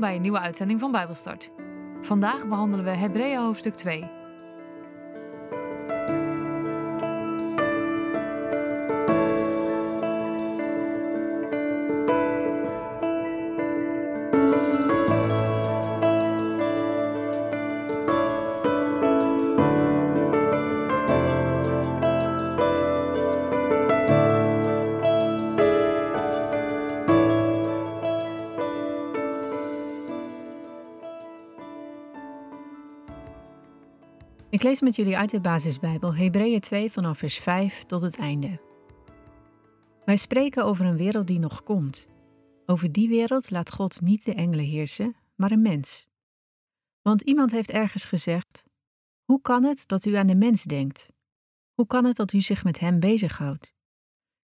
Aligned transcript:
Bij 0.00 0.14
een 0.14 0.20
nieuwe 0.20 0.40
uitzending 0.40 0.80
van 0.80 0.92
Bijbelstart. 0.92 1.50
Vandaag 2.00 2.46
behandelen 2.46 2.84
we 2.84 2.90
Hebreeën 2.90 3.40
hoofdstuk 3.40 3.74
2. 3.74 4.15
Ik 34.56 34.62
lees 34.62 34.80
met 34.80 34.96
jullie 34.96 35.16
uit 35.16 35.30
de 35.30 35.40
basisbijbel 35.40 36.14
Hebreeën 36.14 36.60
2 36.60 36.92
vanaf 36.92 37.18
vers 37.18 37.38
5 37.38 37.84
tot 37.84 38.02
het 38.02 38.18
einde. 38.18 38.60
Wij 40.04 40.16
spreken 40.16 40.64
over 40.64 40.86
een 40.86 40.96
wereld 40.96 41.26
die 41.26 41.38
nog 41.38 41.62
komt. 41.62 42.08
Over 42.66 42.92
die 42.92 43.08
wereld 43.08 43.50
laat 43.50 43.72
God 43.72 44.00
niet 44.00 44.24
de 44.24 44.34
engelen 44.34 44.64
heersen, 44.64 45.16
maar 45.34 45.50
een 45.50 45.62
mens. 45.62 46.08
Want 47.02 47.22
iemand 47.22 47.50
heeft 47.50 47.70
ergens 47.70 48.04
gezegd: 48.04 48.64
Hoe 49.24 49.40
kan 49.40 49.64
het 49.64 49.82
dat 49.86 50.04
u 50.04 50.14
aan 50.14 50.26
de 50.26 50.36
mens 50.36 50.62
denkt? 50.62 51.12
Hoe 51.74 51.86
kan 51.86 52.04
het 52.04 52.16
dat 52.16 52.32
u 52.32 52.40
zich 52.40 52.64
met 52.64 52.78
hem 52.78 53.00
bezighoudt? 53.00 53.74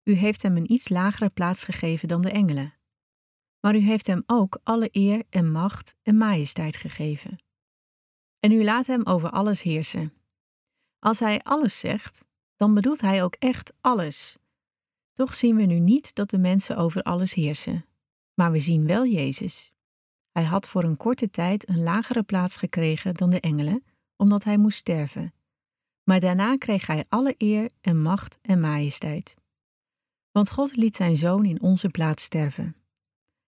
U 0.04 0.12
heeft 0.12 0.42
hem 0.42 0.56
een 0.56 0.72
iets 0.72 0.88
lagere 0.88 1.30
plaats 1.30 1.64
gegeven 1.64 2.08
dan 2.08 2.20
de 2.20 2.30
engelen. 2.30 2.74
Maar 3.60 3.76
u 3.76 3.80
heeft 3.80 4.06
hem 4.06 4.22
ook 4.26 4.60
alle 4.62 4.88
eer 4.92 5.22
en 5.28 5.50
macht 5.52 5.94
en 6.02 6.16
majesteit 6.16 6.76
gegeven 6.76 7.48
en 8.40 8.52
u 8.52 8.64
laat 8.64 8.86
hem 8.86 9.06
over 9.06 9.30
alles 9.30 9.62
heersen. 9.62 10.12
Als 10.98 11.18
hij 11.18 11.40
alles 11.42 11.78
zegt, 11.78 12.26
dan 12.56 12.74
bedoelt 12.74 13.00
hij 13.00 13.22
ook 13.22 13.34
echt 13.34 13.72
alles. 13.80 14.36
Toch 15.12 15.34
zien 15.34 15.56
we 15.56 15.62
nu 15.62 15.78
niet 15.78 16.14
dat 16.14 16.30
de 16.30 16.38
mensen 16.38 16.76
over 16.76 17.02
alles 17.02 17.34
heersen, 17.34 17.86
maar 18.34 18.52
we 18.52 18.58
zien 18.58 18.86
wel 18.86 19.06
Jezus. 19.06 19.72
Hij 20.30 20.44
had 20.44 20.68
voor 20.68 20.84
een 20.84 20.96
korte 20.96 21.30
tijd 21.30 21.68
een 21.68 21.82
lagere 21.82 22.22
plaats 22.22 22.56
gekregen 22.56 23.14
dan 23.14 23.30
de 23.30 23.40
engelen, 23.40 23.84
omdat 24.16 24.44
hij 24.44 24.56
moest 24.56 24.78
sterven. 24.78 25.34
Maar 26.04 26.20
daarna 26.20 26.56
kreeg 26.56 26.86
hij 26.86 27.04
alle 27.08 27.34
eer 27.38 27.70
en 27.80 28.02
macht 28.02 28.38
en 28.42 28.60
majesteit. 28.60 29.34
Want 30.30 30.50
God 30.50 30.76
liet 30.76 30.96
zijn 30.96 31.16
zoon 31.16 31.44
in 31.44 31.60
onze 31.60 31.88
plaats 31.88 32.24
sterven. 32.24 32.76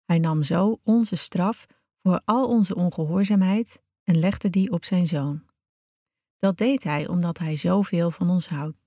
Hij 0.06 0.20
nam 0.20 0.44
zo 0.44 0.78
onze 0.84 1.16
straf 1.16 1.66
voor 2.02 2.22
al 2.26 2.48
onze 2.48 2.76
ongehoorzaamheid 2.76 3.82
en 4.10 4.20
legde 4.20 4.50
die 4.50 4.72
op 4.72 4.86
zijn 4.86 5.08
zoon. 5.08 5.44
Dat 6.38 6.58
deed 6.58 6.84
hij 6.84 7.08
omdat 7.08 7.38
hij 7.38 7.56
zoveel 7.56 8.12
van 8.12 8.30
ons 8.30 8.48
houdt. 8.50 8.78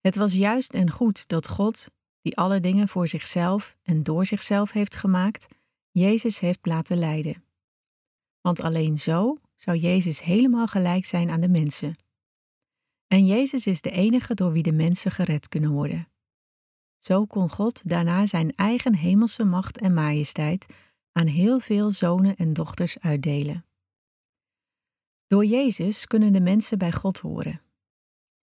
Het 0.00 0.16
was 0.16 0.32
juist 0.32 0.74
en 0.74 0.90
goed 0.90 1.28
dat 1.28 1.48
God, 1.48 1.88
die 2.20 2.36
alle 2.36 2.60
dingen 2.60 2.88
voor 2.88 3.08
zichzelf 3.08 3.76
en 3.82 4.02
door 4.02 4.26
zichzelf 4.26 4.72
heeft 4.72 4.96
gemaakt, 4.96 5.46
Jezus 5.90 6.38
heeft 6.38 6.66
laten 6.66 6.96
lijden. 6.96 7.44
Want 8.40 8.60
alleen 8.60 8.98
zo 8.98 9.38
zou 9.54 9.76
Jezus 9.76 10.22
helemaal 10.22 10.66
gelijk 10.66 11.04
zijn 11.04 11.30
aan 11.30 11.40
de 11.40 11.48
mensen. 11.48 11.96
En 13.06 13.26
Jezus 13.26 13.66
is 13.66 13.80
de 13.80 13.90
enige 13.90 14.34
door 14.34 14.52
wie 14.52 14.62
de 14.62 14.72
mensen 14.72 15.10
gered 15.10 15.48
kunnen 15.48 15.70
worden. 15.70 16.08
Zo 16.98 17.24
kon 17.24 17.50
God 17.50 17.88
daarna 17.88 18.26
zijn 18.26 18.54
eigen 18.54 18.94
hemelse 18.94 19.44
macht 19.44 19.78
en 19.78 19.94
majesteit 19.94 20.66
aan 21.12 21.26
heel 21.26 21.60
veel 21.60 21.90
zonen 21.90 22.36
en 22.36 22.52
dochters 22.52 22.98
uitdelen. 22.98 23.64
Door 25.26 25.44
Jezus 25.44 26.06
kunnen 26.06 26.32
de 26.32 26.40
mensen 26.40 26.78
bij 26.78 26.92
God 26.92 27.18
horen. 27.18 27.62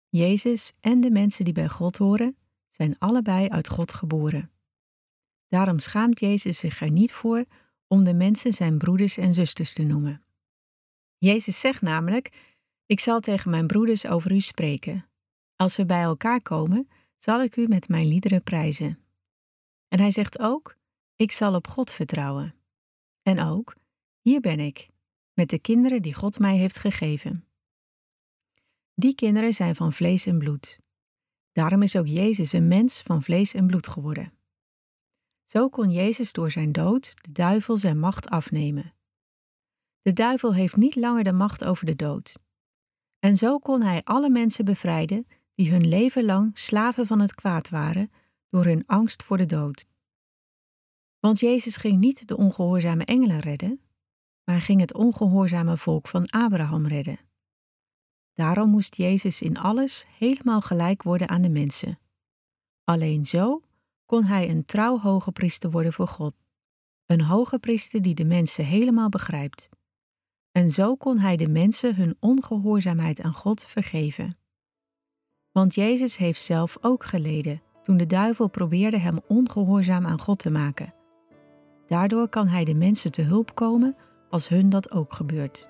Jezus 0.08 0.72
en 0.80 1.00
de 1.00 1.10
mensen 1.10 1.44
die 1.44 1.54
bij 1.54 1.68
God 1.68 1.96
horen, 1.96 2.36
zijn 2.70 2.98
allebei 2.98 3.48
uit 3.48 3.68
God 3.68 3.92
geboren. 3.92 4.50
Daarom 5.48 5.78
schaamt 5.78 6.20
Jezus 6.20 6.58
zich 6.58 6.80
er 6.80 6.90
niet 6.90 7.12
voor 7.12 7.44
om 7.86 8.04
de 8.04 8.14
mensen 8.14 8.52
zijn 8.52 8.78
broeders 8.78 9.16
en 9.16 9.34
zusters 9.34 9.72
te 9.72 9.82
noemen. 9.82 10.22
Jezus 11.18 11.60
zegt 11.60 11.82
namelijk: 11.82 12.56
Ik 12.86 13.00
zal 13.00 13.20
tegen 13.20 13.50
mijn 13.50 13.66
broeders 13.66 14.06
over 14.06 14.32
u 14.32 14.40
spreken. 14.40 15.08
Als 15.56 15.76
we 15.76 15.86
bij 15.86 16.02
elkaar 16.02 16.42
komen, 16.42 16.88
zal 17.16 17.42
ik 17.42 17.56
u 17.56 17.68
met 17.68 17.88
mijn 17.88 18.06
liederen 18.06 18.42
prijzen. 18.42 18.98
En 19.88 20.00
hij 20.00 20.10
zegt 20.10 20.38
ook: 20.38 20.76
Ik 21.16 21.32
zal 21.32 21.54
op 21.54 21.66
God 21.66 21.90
vertrouwen. 21.90 22.54
En 23.22 23.40
ook: 23.40 23.74
Hier 24.20 24.40
ben 24.40 24.60
ik, 24.60 24.88
met 25.32 25.48
de 25.48 25.58
kinderen 25.58 26.02
die 26.02 26.14
God 26.14 26.38
mij 26.38 26.56
heeft 26.56 26.78
gegeven. 26.78 27.44
Die 28.94 29.14
kinderen 29.14 29.54
zijn 29.54 29.76
van 29.76 29.92
vlees 29.92 30.26
en 30.26 30.38
bloed. 30.38 30.78
Daarom 31.52 31.82
is 31.82 31.96
ook 31.96 32.06
Jezus 32.06 32.52
een 32.52 32.68
mens 32.68 33.02
van 33.02 33.22
vlees 33.22 33.54
en 33.54 33.66
bloed 33.66 33.86
geworden. 33.86 34.32
Zo 35.44 35.68
kon 35.68 35.90
Jezus 35.90 36.32
door 36.32 36.50
zijn 36.50 36.72
dood 36.72 37.14
de 37.22 37.32
duivel 37.32 37.76
zijn 37.76 37.98
macht 37.98 38.28
afnemen. 38.28 38.94
De 40.02 40.12
duivel 40.12 40.54
heeft 40.54 40.76
niet 40.76 40.96
langer 40.96 41.24
de 41.24 41.32
macht 41.32 41.64
over 41.64 41.86
de 41.86 41.96
dood. 41.96 42.38
En 43.18 43.36
zo 43.36 43.58
kon 43.58 43.82
hij 43.82 44.02
alle 44.04 44.30
mensen 44.30 44.64
bevrijden 44.64 45.26
die 45.54 45.70
hun 45.70 45.88
leven 45.88 46.24
lang 46.24 46.58
slaven 46.58 47.06
van 47.06 47.20
het 47.20 47.34
kwaad 47.34 47.68
waren 47.68 48.10
door 48.48 48.64
hun 48.64 48.86
angst 48.86 49.22
voor 49.22 49.36
de 49.36 49.46
dood. 49.46 49.86
Want 51.18 51.40
Jezus 51.40 51.76
ging 51.76 52.00
niet 52.00 52.28
de 52.28 52.36
ongehoorzame 52.36 53.04
engelen 53.04 53.40
redden, 53.40 53.80
maar 54.50 54.60
ging 54.60 54.80
het 54.80 54.94
ongehoorzame 54.94 55.76
volk 55.76 56.08
van 56.08 56.26
Abraham 56.26 56.86
redden. 56.86 57.18
Daarom 58.34 58.70
moest 58.70 58.96
Jezus 58.96 59.42
in 59.42 59.58
alles 59.58 60.06
helemaal 60.18 60.60
gelijk 60.60 61.02
worden 61.02 61.28
aan 61.28 61.42
de 61.42 61.48
mensen. 61.48 61.98
Alleen 62.84 63.24
zo 63.24 63.62
kon 64.06 64.24
hij 64.24 64.48
een 64.48 64.64
trouw 64.64 64.98
hoge 64.98 65.32
priester 65.32 65.70
worden 65.70 65.92
voor 65.92 66.08
God, 66.08 66.34
een 67.06 67.20
hoge 67.20 67.58
priester 67.58 68.02
die 68.02 68.14
de 68.14 68.24
mensen 68.24 68.64
helemaal 68.64 69.08
begrijpt. 69.08 69.68
En 70.52 70.70
zo 70.70 70.96
kon 70.96 71.18
hij 71.18 71.36
de 71.36 71.48
mensen 71.48 71.94
hun 71.94 72.16
ongehoorzaamheid 72.20 73.20
aan 73.20 73.34
God 73.34 73.66
vergeven. 73.66 74.38
Want 75.52 75.74
Jezus 75.74 76.16
heeft 76.16 76.42
zelf 76.42 76.78
ook 76.80 77.04
geleden 77.04 77.62
toen 77.82 77.96
de 77.96 78.06
duivel 78.06 78.48
probeerde 78.48 78.98
hem 78.98 79.18
ongehoorzaam 79.26 80.06
aan 80.06 80.20
God 80.20 80.38
te 80.38 80.50
maken. 80.50 80.94
Daardoor 81.86 82.28
kan 82.28 82.48
hij 82.48 82.64
de 82.64 82.74
mensen 82.74 83.12
te 83.12 83.22
hulp 83.22 83.54
komen 83.54 83.96
als 84.30 84.48
hun 84.48 84.68
dat 84.68 84.90
ook 84.90 85.12
gebeurt. 85.12 85.68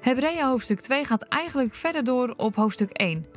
Hebreeën 0.00 0.44
hoofdstuk 0.44 0.80
2 0.80 1.04
gaat 1.04 1.22
eigenlijk 1.22 1.74
verder 1.74 2.04
door 2.04 2.34
op 2.36 2.54
hoofdstuk 2.54 2.90
1. 2.90 3.33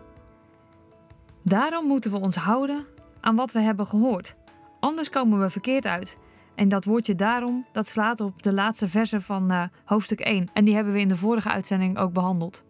Daarom 1.47 1.85
moeten 1.85 2.11
we 2.11 2.19
ons 2.19 2.35
houden 2.35 2.85
aan 3.21 3.35
wat 3.35 3.51
we 3.51 3.59
hebben 3.59 3.87
gehoord. 3.87 4.35
Anders 4.79 5.09
komen 5.09 5.39
we 5.39 5.49
verkeerd 5.49 5.85
uit. 5.85 6.17
En 6.55 6.69
dat 6.69 6.85
woordje 6.85 7.15
daarom, 7.15 7.65
dat 7.71 7.87
slaat 7.87 8.21
op 8.21 8.43
de 8.43 8.53
laatste 8.53 8.87
versen 8.87 9.21
van 9.21 9.51
uh, 9.51 9.63
hoofdstuk 9.85 10.19
1. 10.19 10.49
En 10.53 10.65
die 10.65 10.75
hebben 10.75 10.93
we 10.93 10.99
in 10.99 11.07
de 11.07 11.15
vorige 11.15 11.49
uitzending 11.49 11.97
ook 11.97 12.13
behandeld. 12.13 12.65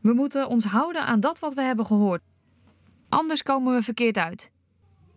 We 0.00 0.12
moeten 0.12 0.48
ons 0.48 0.64
houden 0.64 1.06
aan 1.06 1.20
dat 1.20 1.38
wat 1.38 1.54
we 1.54 1.62
hebben 1.62 1.86
gehoord. 1.86 2.22
Anders 3.08 3.42
komen 3.42 3.74
we 3.74 3.82
verkeerd 3.82 4.16
uit. 4.16 4.50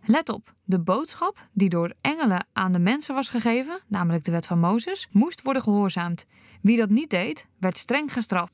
Let 0.02 0.28
op, 0.28 0.54
de 0.64 0.80
boodschap 0.80 1.48
die 1.52 1.68
door 1.68 1.92
engelen 2.00 2.46
aan 2.52 2.72
de 2.72 2.78
mensen 2.78 3.14
was 3.14 3.30
gegeven, 3.30 3.80
namelijk 3.88 4.24
de 4.24 4.30
wet 4.30 4.46
van 4.46 4.58
Mozes, 4.58 5.08
moest 5.10 5.42
worden 5.42 5.62
gehoorzaamd. 5.62 6.24
Wie 6.62 6.76
dat 6.76 6.90
niet 6.90 7.10
deed, 7.10 7.46
werd 7.58 7.78
streng 7.78 8.12
gestraft. 8.12 8.52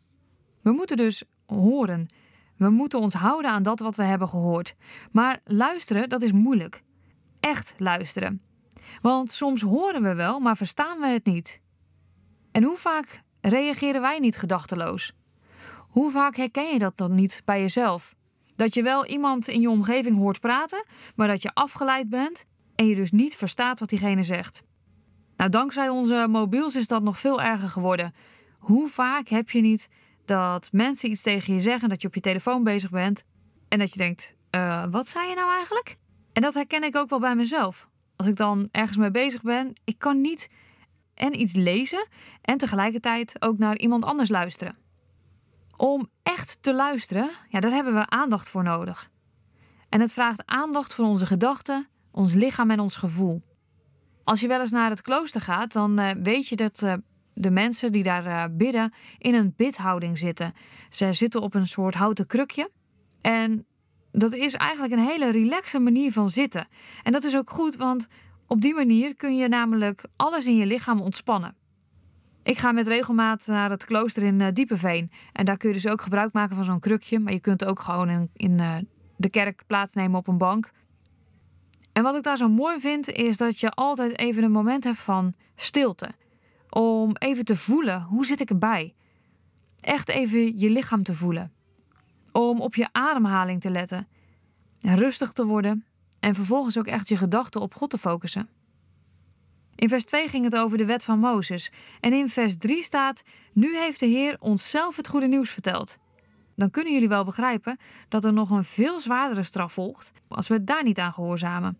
We 0.62 0.70
moeten 0.70 0.96
dus 0.96 1.24
horen 1.46 2.06
we 2.62 2.70
moeten 2.70 2.98
ons 2.98 3.14
houden 3.14 3.50
aan 3.50 3.62
dat 3.62 3.80
wat 3.80 3.96
we 3.96 4.02
hebben 4.02 4.28
gehoord. 4.28 4.74
Maar 5.12 5.40
luisteren, 5.44 6.08
dat 6.08 6.22
is 6.22 6.32
moeilijk. 6.32 6.82
Echt 7.40 7.74
luisteren. 7.78 8.42
Want 9.02 9.32
soms 9.32 9.62
horen 9.62 10.02
we 10.02 10.14
wel, 10.14 10.40
maar 10.40 10.56
verstaan 10.56 10.98
we 10.98 11.06
het 11.06 11.24
niet. 11.24 11.60
En 12.52 12.62
hoe 12.62 12.76
vaak 12.76 13.22
reageren 13.40 14.00
wij 14.00 14.18
niet 14.18 14.36
gedachteloos? 14.36 15.12
Hoe 15.88 16.10
vaak 16.10 16.36
herken 16.36 16.72
je 16.72 16.78
dat 16.78 16.96
dan 16.96 17.14
niet 17.14 17.42
bij 17.44 17.60
jezelf? 17.60 18.14
Dat 18.56 18.74
je 18.74 18.82
wel 18.82 19.06
iemand 19.06 19.48
in 19.48 19.60
je 19.60 19.70
omgeving 19.70 20.16
hoort 20.16 20.40
praten, 20.40 20.84
maar 21.16 21.28
dat 21.28 21.42
je 21.42 21.54
afgeleid 21.54 22.08
bent 22.08 22.44
en 22.74 22.86
je 22.86 22.94
dus 22.94 23.10
niet 23.10 23.36
verstaat 23.36 23.80
wat 23.80 23.88
diegene 23.88 24.22
zegt. 24.22 24.62
Nou, 25.36 25.50
dankzij 25.50 25.88
onze 25.88 26.26
mobiels 26.28 26.74
is 26.74 26.88
dat 26.88 27.02
nog 27.02 27.18
veel 27.18 27.42
erger 27.42 27.68
geworden. 27.68 28.14
Hoe 28.58 28.88
vaak 28.88 29.28
heb 29.28 29.50
je 29.50 29.60
niet 29.60 29.88
dat 30.24 30.68
mensen 30.72 31.10
iets 31.10 31.22
tegen 31.22 31.54
je 31.54 31.60
zeggen, 31.60 31.88
dat 31.88 32.02
je 32.02 32.08
op 32.08 32.14
je 32.14 32.20
telefoon 32.20 32.64
bezig 32.64 32.90
bent 32.90 33.24
en 33.68 33.78
dat 33.78 33.92
je 33.92 33.98
denkt: 33.98 34.34
uh, 34.50 34.84
wat 34.90 35.08
zei 35.08 35.28
je 35.28 35.34
nou 35.34 35.50
eigenlijk? 35.50 35.96
En 36.32 36.42
dat 36.42 36.54
herken 36.54 36.82
ik 36.82 36.96
ook 36.96 37.10
wel 37.10 37.20
bij 37.20 37.34
mezelf. 37.34 37.88
Als 38.16 38.26
ik 38.26 38.36
dan 38.36 38.68
ergens 38.70 38.98
mee 38.98 39.10
bezig 39.10 39.42
ben, 39.42 39.72
ik 39.84 39.98
kan 39.98 40.20
niet 40.20 40.48
en 41.14 41.40
iets 41.40 41.54
lezen 41.54 42.08
en 42.42 42.58
tegelijkertijd 42.58 43.36
ook 43.38 43.58
naar 43.58 43.78
iemand 43.78 44.04
anders 44.04 44.28
luisteren. 44.28 44.76
Om 45.76 46.10
echt 46.22 46.62
te 46.62 46.74
luisteren, 46.74 47.30
ja, 47.48 47.60
daar 47.60 47.70
hebben 47.70 47.94
we 47.94 48.08
aandacht 48.08 48.50
voor 48.50 48.62
nodig. 48.62 49.10
En 49.88 50.00
het 50.00 50.12
vraagt 50.12 50.46
aandacht 50.46 50.94
voor 50.94 51.04
onze 51.04 51.26
gedachten, 51.26 51.88
ons 52.10 52.32
lichaam 52.32 52.70
en 52.70 52.80
ons 52.80 52.96
gevoel. 52.96 53.42
Als 54.24 54.40
je 54.40 54.48
wel 54.48 54.60
eens 54.60 54.70
naar 54.70 54.90
het 54.90 55.02
klooster 55.02 55.40
gaat, 55.40 55.72
dan 55.72 56.00
uh, 56.00 56.10
weet 56.22 56.48
je 56.48 56.56
dat 56.56 56.82
uh, 56.82 56.92
de 57.34 57.50
mensen 57.50 57.92
die 57.92 58.02
daar 58.02 58.26
uh, 58.26 58.44
bidden 58.50 58.92
in 59.18 59.34
een 59.34 59.54
bidhouding 59.56 60.18
zitten. 60.18 60.52
Ze 60.88 61.12
zitten 61.12 61.40
op 61.40 61.54
een 61.54 61.68
soort 61.68 61.94
houten 61.94 62.26
krukje. 62.26 62.70
En 63.20 63.66
dat 64.12 64.32
is 64.32 64.54
eigenlijk 64.54 64.92
een 64.92 65.06
hele 65.06 65.30
relaxe 65.30 65.78
manier 65.78 66.12
van 66.12 66.28
zitten. 66.28 66.66
En 67.02 67.12
dat 67.12 67.24
is 67.24 67.36
ook 67.36 67.50
goed, 67.50 67.76
want 67.76 68.08
op 68.46 68.60
die 68.60 68.74
manier 68.74 69.16
kun 69.16 69.36
je 69.36 69.48
namelijk 69.48 70.04
alles 70.16 70.46
in 70.46 70.56
je 70.56 70.66
lichaam 70.66 71.00
ontspannen. 71.00 71.54
Ik 72.42 72.58
ga 72.58 72.72
met 72.72 72.86
regelmaat 72.86 73.46
naar 73.46 73.70
het 73.70 73.84
klooster 73.84 74.22
in 74.22 74.40
uh, 74.40 74.48
Diepeveen. 74.52 75.10
En 75.32 75.44
daar 75.44 75.56
kun 75.56 75.68
je 75.68 75.74
dus 75.74 75.86
ook 75.86 76.02
gebruik 76.02 76.32
maken 76.32 76.56
van 76.56 76.64
zo'n 76.64 76.80
krukje. 76.80 77.18
Maar 77.18 77.32
je 77.32 77.40
kunt 77.40 77.64
ook 77.64 77.80
gewoon 77.80 78.08
in, 78.08 78.30
in 78.32 78.60
uh, 78.60 78.76
de 79.16 79.30
kerk 79.30 79.62
plaatsnemen 79.66 80.18
op 80.18 80.28
een 80.28 80.38
bank. 80.38 80.70
En 81.92 82.02
wat 82.02 82.14
ik 82.14 82.22
daar 82.22 82.36
zo 82.36 82.48
mooi 82.48 82.80
vind, 82.80 83.08
is 83.08 83.36
dat 83.36 83.60
je 83.60 83.70
altijd 83.70 84.18
even 84.18 84.42
een 84.42 84.52
moment 84.52 84.84
hebt 84.84 84.98
van 84.98 85.34
stilte. 85.56 86.08
Om 86.74 87.16
even 87.18 87.44
te 87.44 87.56
voelen, 87.56 88.02
hoe 88.02 88.26
zit 88.26 88.40
ik 88.40 88.50
erbij? 88.50 88.94
Echt 89.80 90.08
even 90.08 90.58
je 90.58 90.70
lichaam 90.70 91.02
te 91.02 91.14
voelen. 91.14 91.52
Om 92.32 92.60
op 92.60 92.74
je 92.74 92.88
ademhaling 92.92 93.60
te 93.60 93.70
letten. 93.70 94.06
Rustig 94.78 95.32
te 95.32 95.44
worden 95.44 95.84
en 96.20 96.34
vervolgens 96.34 96.78
ook 96.78 96.86
echt 96.86 97.08
je 97.08 97.16
gedachten 97.16 97.60
op 97.60 97.74
God 97.74 97.90
te 97.90 97.98
focussen. 97.98 98.48
In 99.74 99.88
vers 99.88 100.04
2 100.04 100.28
ging 100.28 100.44
het 100.44 100.56
over 100.56 100.78
de 100.78 100.84
wet 100.84 101.04
van 101.04 101.18
Mozes. 101.18 101.72
En 102.00 102.12
in 102.12 102.28
vers 102.28 102.56
3 102.56 102.82
staat: 102.82 103.22
Nu 103.52 103.76
heeft 103.76 104.00
de 104.00 104.06
Heer 104.06 104.36
ons 104.40 104.70
zelf 104.70 104.96
het 104.96 105.08
goede 105.08 105.26
nieuws 105.26 105.50
verteld. 105.50 105.98
Dan 106.56 106.70
kunnen 106.70 106.92
jullie 106.92 107.08
wel 107.08 107.24
begrijpen 107.24 107.78
dat 108.08 108.24
er 108.24 108.32
nog 108.32 108.50
een 108.50 108.64
veel 108.64 109.00
zwaardere 109.00 109.42
straf 109.42 109.72
volgt 109.72 110.12
als 110.28 110.48
we 110.48 110.64
daar 110.64 110.82
niet 110.82 110.98
aan 110.98 111.12
gehoorzamen. 111.12 111.78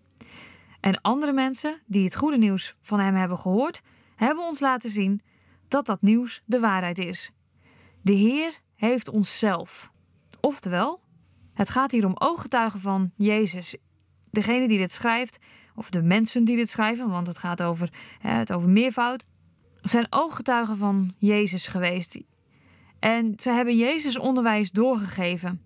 En 0.81 1.01
andere 1.01 1.33
mensen 1.33 1.81
die 1.87 2.05
het 2.05 2.17
goede 2.17 2.39
nieuws 2.39 2.75
van 2.81 3.01
hem 3.01 3.15
hebben 3.15 3.39
gehoord, 3.39 3.83
hebben 4.25 4.45
ons 4.45 4.61
laten 4.61 4.91
zien 4.91 5.23
dat 5.69 5.87
dat 5.87 6.03
nieuws 6.03 6.43
de 6.45 6.61
waarheid 6.61 6.99
is. 6.99 7.31
De 8.03 8.13
Heer 8.13 8.59
heeft 8.75 9.09
ons 9.09 9.39
zelf. 9.39 9.91
Oftewel, 10.41 11.01
het 11.55 11.71
gaat 11.71 11.91
hier 11.91 12.07
om 12.07 12.15
ooggetuigen 12.15 12.81
van 12.81 13.13
Jezus. 13.17 13.77
Degene 14.31 14.69
die 14.69 14.79
dit 14.79 14.93
schrijft, 14.93 15.39
of 15.75 15.91
de 15.91 16.03
mensen 16.03 16.45
die 16.45 16.57
dit 16.57 16.71
schrijven, 16.71 17.09
want 17.09 17.27
het 17.27 17.39
gaat 17.39 17.63
over, 17.63 17.93
het 18.19 18.53
over 18.53 18.69
meervoud, 18.69 19.25
zijn 19.81 20.07
ooggetuigen 20.11 20.77
van 20.77 21.15
Jezus 21.19 21.67
geweest. 21.67 22.21
En 22.99 23.33
ze 23.37 23.51
hebben 23.51 23.77
Jezus 23.77 24.19
onderwijs 24.19 24.71
doorgegeven. 24.71 25.63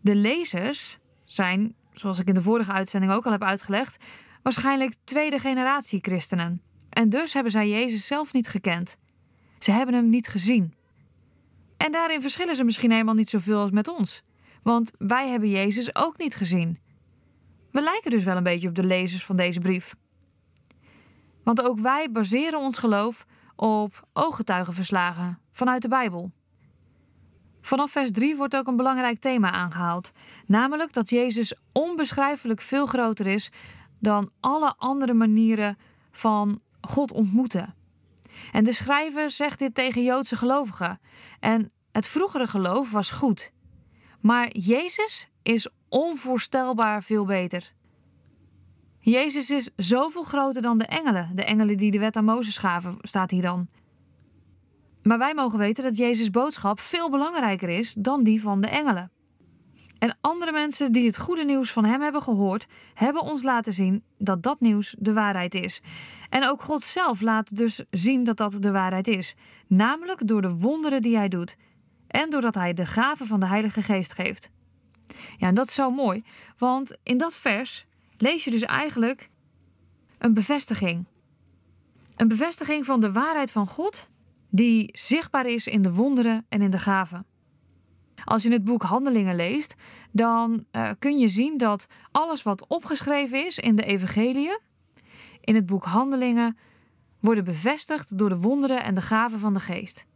De 0.00 0.14
lezers 0.14 0.98
zijn, 1.24 1.74
zoals 1.92 2.18
ik 2.18 2.28
in 2.28 2.34
de 2.34 2.42
vorige 2.42 2.72
uitzending 2.72 3.12
ook 3.12 3.26
al 3.26 3.32
heb 3.32 3.42
uitgelegd, 3.42 4.04
waarschijnlijk 4.42 4.94
tweede 5.04 5.38
generatie 5.38 6.00
christenen. 6.02 6.62
En 6.94 7.08
dus 7.08 7.32
hebben 7.32 7.52
zij 7.52 7.68
Jezus 7.68 8.06
zelf 8.06 8.32
niet 8.32 8.48
gekend. 8.48 8.96
Ze 9.58 9.72
hebben 9.72 9.94
hem 9.94 10.08
niet 10.08 10.28
gezien. 10.28 10.74
En 11.76 11.92
daarin 11.92 12.20
verschillen 12.20 12.56
ze 12.56 12.64
misschien 12.64 12.90
helemaal 12.90 13.14
niet 13.14 13.28
zoveel 13.28 13.60
als 13.60 13.70
met 13.70 13.88
ons. 13.88 14.22
Want 14.62 14.92
wij 14.98 15.28
hebben 15.28 15.50
Jezus 15.50 15.94
ook 15.94 16.18
niet 16.18 16.34
gezien. 16.34 16.78
We 17.70 17.80
lijken 17.80 18.10
dus 18.10 18.24
wel 18.24 18.36
een 18.36 18.42
beetje 18.42 18.68
op 18.68 18.74
de 18.74 18.84
lezers 18.84 19.24
van 19.24 19.36
deze 19.36 19.60
brief. 19.60 19.94
Want 21.44 21.62
ook 21.62 21.78
wij 21.78 22.10
baseren 22.10 22.58
ons 22.58 22.78
geloof 22.78 23.26
op 23.56 24.08
ooggetuigenverslagen 24.12 25.38
vanuit 25.52 25.82
de 25.82 25.88
Bijbel. 25.88 26.32
Vanaf 27.60 27.90
vers 27.90 28.10
3 28.10 28.36
wordt 28.36 28.56
ook 28.56 28.66
een 28.66 28.76
belangrijk 28.76 29.18
thema 29.18 29.50
aangehaald, 29.50 30.12
namelijk 30.46 30.92
dat 30.92 31.10
Jezus 31.10 31.54
onbeschrijfelijk 31.72 32.60
veel 32.60 32.86
groter 32.86 33.26
is 33.26 33.50
dan 33.98 34.30
alle 34.40 34.74
andere 34.76 35.14
manieren 35.14 35.78
van 36.10 36.60
God 36.88 37.12
ontmoeten. 37.12 37.74
En 38.52 38.64
de 38.64 38.72
schrijver 38.72 39.30
zegt 39.30 39.58
dit 39.58 39.74
tegen 39.74 40.02
Joodse 40.02 40.36
gelovigen. 40.36 41.00
En 41.40 41.72
het 41.92 42.08
vroegere 42.08 42.46
geloof 42.46 42.90
was 42.90 43.10
goed. 43.10 43.52
Maar 44.20 44.56
Jezus 44.56 45.28
is 45.42 45.68
onvoorstelbaar 45.88 47.02
veel 47.02 47.24
beter. 47.24 47.72
Jezus 49.00 49.50
is 49.50 49.70
zoveel 49.76 50.22
groter 50.22 50.62
dan 50.62 50.78
de 50.78 50.86
engelen. 50.86 51.30
De 51.34 51.44
engelen 51.44 51.76
die 51.76 51.90
de 51.90 51.98
wet 51.98 52.16
aan 52.16 52.24
Mozes 52.24 52.58
gaven, 52.58 52.96
staat 53.00 53.30
hier 53.30 53.42
dan. 53.42 53.68
Maar 55.02 55.18
wij 55.18 55.34
mogen 55.34 55.58
weten 55.58 55.84
dat 55.84 55.96
Jezus' 55.96 56.30
boodschap 56.30 56.80
veel 56.80 57.10
belangrijker 57.10 57.68
is 57.68 57.94
dan 57.98 58.22
die 58.22 58.40
van 58.40 58.60
de 58.60 58.68
engelen. 58.68 59.10
En 60.04 60.16
andere 60.20 60.52
mensen 60.52 60.92
die 60.92 61.06
het 61.06 61.18
goede 61.18 61.44
nieuws 61.44 61.72
van 61.72 61.84
hem 61.84 62.00
hebben 62.00 62.22
gehoord, 62.22 62.66
hebben 62.94 63.22
ons 63.22 63.42
laten 63.42 63.72
zien 63.72 64.02
dat 64.18 64.42
dat 64.42 64.60
nieuws 64.60 64.94
de 64.98 65.12
waarheid 65.12 65.54
is. 65.54 65.80
En 66.28 66.48
ook 66.48 66.62
God 66.62 66.82
zelf 66.82 67.20
laat 67.20 67.56
dus 67.56 67.84
zien 67.90 68.24
dat 68.24 68.36
dat 68.36 68.56
de 68.60 68.70
waarheid 68.70 69.08
is, 69.08 69.34
namelijk 69.66 70.26
door 70.26 70.42
de 70.42 70.54
wonderen 70.54 71.02
die 71.02 71.16
hij 71.16 71.28
doet 71.28 71.56
en 72.06 72.30
doordat 72.30 72.54
hij 72.54 72.74
de 72.74 72.86
gave 72.86 73.26
van 73.26 73.40
de 73.40 73.46
Heilige 73.46 73.82
Geest 73.82 74.12
geeft. 74.12 74.50
Ja, 75.36 75.46
en 75.48 75.54
dat 75.54 75.68
is 75.68 75.74
zo 75.74 75.90
mooi, 75.90 76.24
want 76.58 76.96
in 77.02 77.18
dat 77.18 77.36
vers 77.36 77.86
lees 78.16 78.44
je 78.44 78.50
dus 78.50 78.62
eigenlijk 78.62 79.30
een 80.18 80.34
bevestiging. 80.34 81.06
Een 82.16 82.28
bevestiging 82.28 82.84
van 82.84 83.00
de 83.00 83.12
waarheid 83.12 83.52
van 83.52 83.66
God, 83.66 84.08
die 84.50 84.88
zichtbaar 84.92 85.46
is 85.46 85.66
in 85.66 85.82
de 85.82 85.92
wonderen 85.92 86.46
en 86.48 86.62
in 86.62 86.70
de 86.70 86.78
gaven. 86.78 87.26
Als 88.24 88.42
je 88.42 88.52
het 88.52 88.64
boek 88.64 88.82
Handelingen 88.82 89.36
leest, 89.36 89.74
dan 90.12 90.64
uh, 90.72 90.90
kun 90.98 91.18
je 91.18 91.28
zien 91.28 91.56
dat 91.56 91.86
alles 92.10 92.42
wat 92.42 92.66
opgeschreven 92.66 93.46
is 93.46 93.58
in 93.58 93.76
de 93.76 93.84
Evangeliën, 93.84 94.60
in 95.40 95.54
het 95.54 95.66
boek 95.66 95.84
Handelingen, 95.84 96.56
worden 97.20 97.44
bevestigd 97.44 98.18
door 98.18 98.28
de 98.28 98.38
wonderen 98.38 98.84
en 98.84 98.94
de 98.94 99.02
gaven 99.02 99.38
van 99.38 99.54
de 99.54 99.60
geest. 99.60 100.06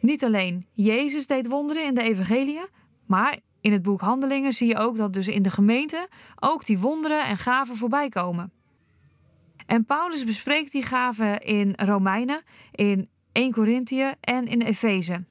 Niet 0.00 0.24
alleen 0.24 0.66
Jezus 0.72 1.26
deed 1.26 1.46
wonderen 1.46 1.84
in 1.84 1.94
de 1.94 2.02
Evangeliën, 2.02 2.66
maar 3.06 3.38
in 3.60 3.72
het 3.72 3.82
boek 3.82 4.00
Handelingen 4.00 4.52
zie 4.52 4.68
je 4.68 4.76
ook 4.76 4.96
dat 4.96 5.12
dus 5.12 5.28
in 5.28 5.42
de 5.42 5.50
gemeente 5.50 6.08
ook 6.38 6.66
die 6.66 6.78
wonderen 6.78 7.24
en 7.24 7.36
gaven 7.36 7.76
voorbij 7.76 8.08
komen. 8.08 8.52
En 9.66 9.84
Paulus 9.84 10.24
bespreekt 10.24 10.72
die 10.72 10.82
gaven 10.82 11.40
in 11.40 11.72
Romeinen, 11.76 12.42
in 12.70 13.08
1 13.32 13.52
Corinthië 13.52 14.12
en 14.20 14.46
in 14.46 14.60
Efeze. 14.60 15.24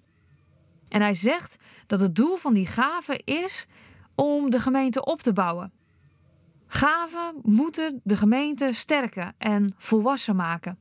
En 0.90 1.02
hij 1.02 1.14
zegt 1.14 1.58
dat 1.88 2.00
het 2.00 2.16
doel 2.16 2.36
van 2.36 2.54
die 2.54 2.68
gaven 2.68 3.24
is 3.24 3.66
om 4.16 4.50
de 4.50 4.60
gemeente 4.60 5.06
op 5.06 5.22
te 5.22 5.34
bouwen. 5.34 5.72
Gaven 6.68 7.34
moeten 7.44 8.02
de 8.04 8.16
gemeente 8.16 8.74
sterken 8.74 9.36
en 9.38 9.74
volwassen 9.78 10.36
maken. 10.36 10.80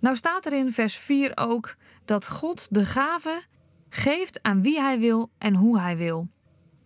Nou 0.00 0.16
staat 0.16 0.46
er 0.46 0.52
in 0.52 0.72
vers 0.72 0.96
4 0.96 1.32
ook 1.34 1.76
dat 2.04 2.28
God 2.28 2.74
de 2.74 2.84
gaven 2.84 3.42
geeft 3.88 4.42
aan 4.42 4.62
wie 4.62 4.80
hij 4.80 4.98
wil 4.98 5.30
en 5.38 5.54
hoe 5.54 5.80
hij 5.80 5.96
wil. 5.96 6.28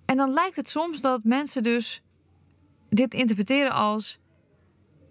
En 0.05 0.17
dan 0.17 0.33
lijkt 0.33 0.57
het 0.57 0.69
soms 0.69 1.01
dat 1.01 1.25
mensen 1.25 1.63
dus 1.63 2.03
dit 2.91 3.15
interpreteren 3.15 3.73
als: 3.73 4.19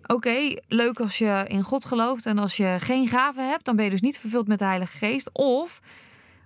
oké, 0.06 0.56
leuk 0.68 1.00
als 1.00 1.18
je 1.18 1.46
in 1.48 1.64
God 1.64 1.86
gelooft 1.86 2.26
en 2.26 2.38
als 2.38 2.58
je 2.58 2.76
geen 2.80 3.08
gaven 3.08 3.50
hebt, 3.50 3.66
dan 3.66 3.76
ben 3.76 3.86
je 3.86 3.92
dus 3.92 4.02
niet 4.02 4.20
vervuld 4.20 4.48
met 4.48 4.60
de 4.60 4.66
Heilige 4.66 4.98
Geest. 4.98 5.30
Of 5.34 5.82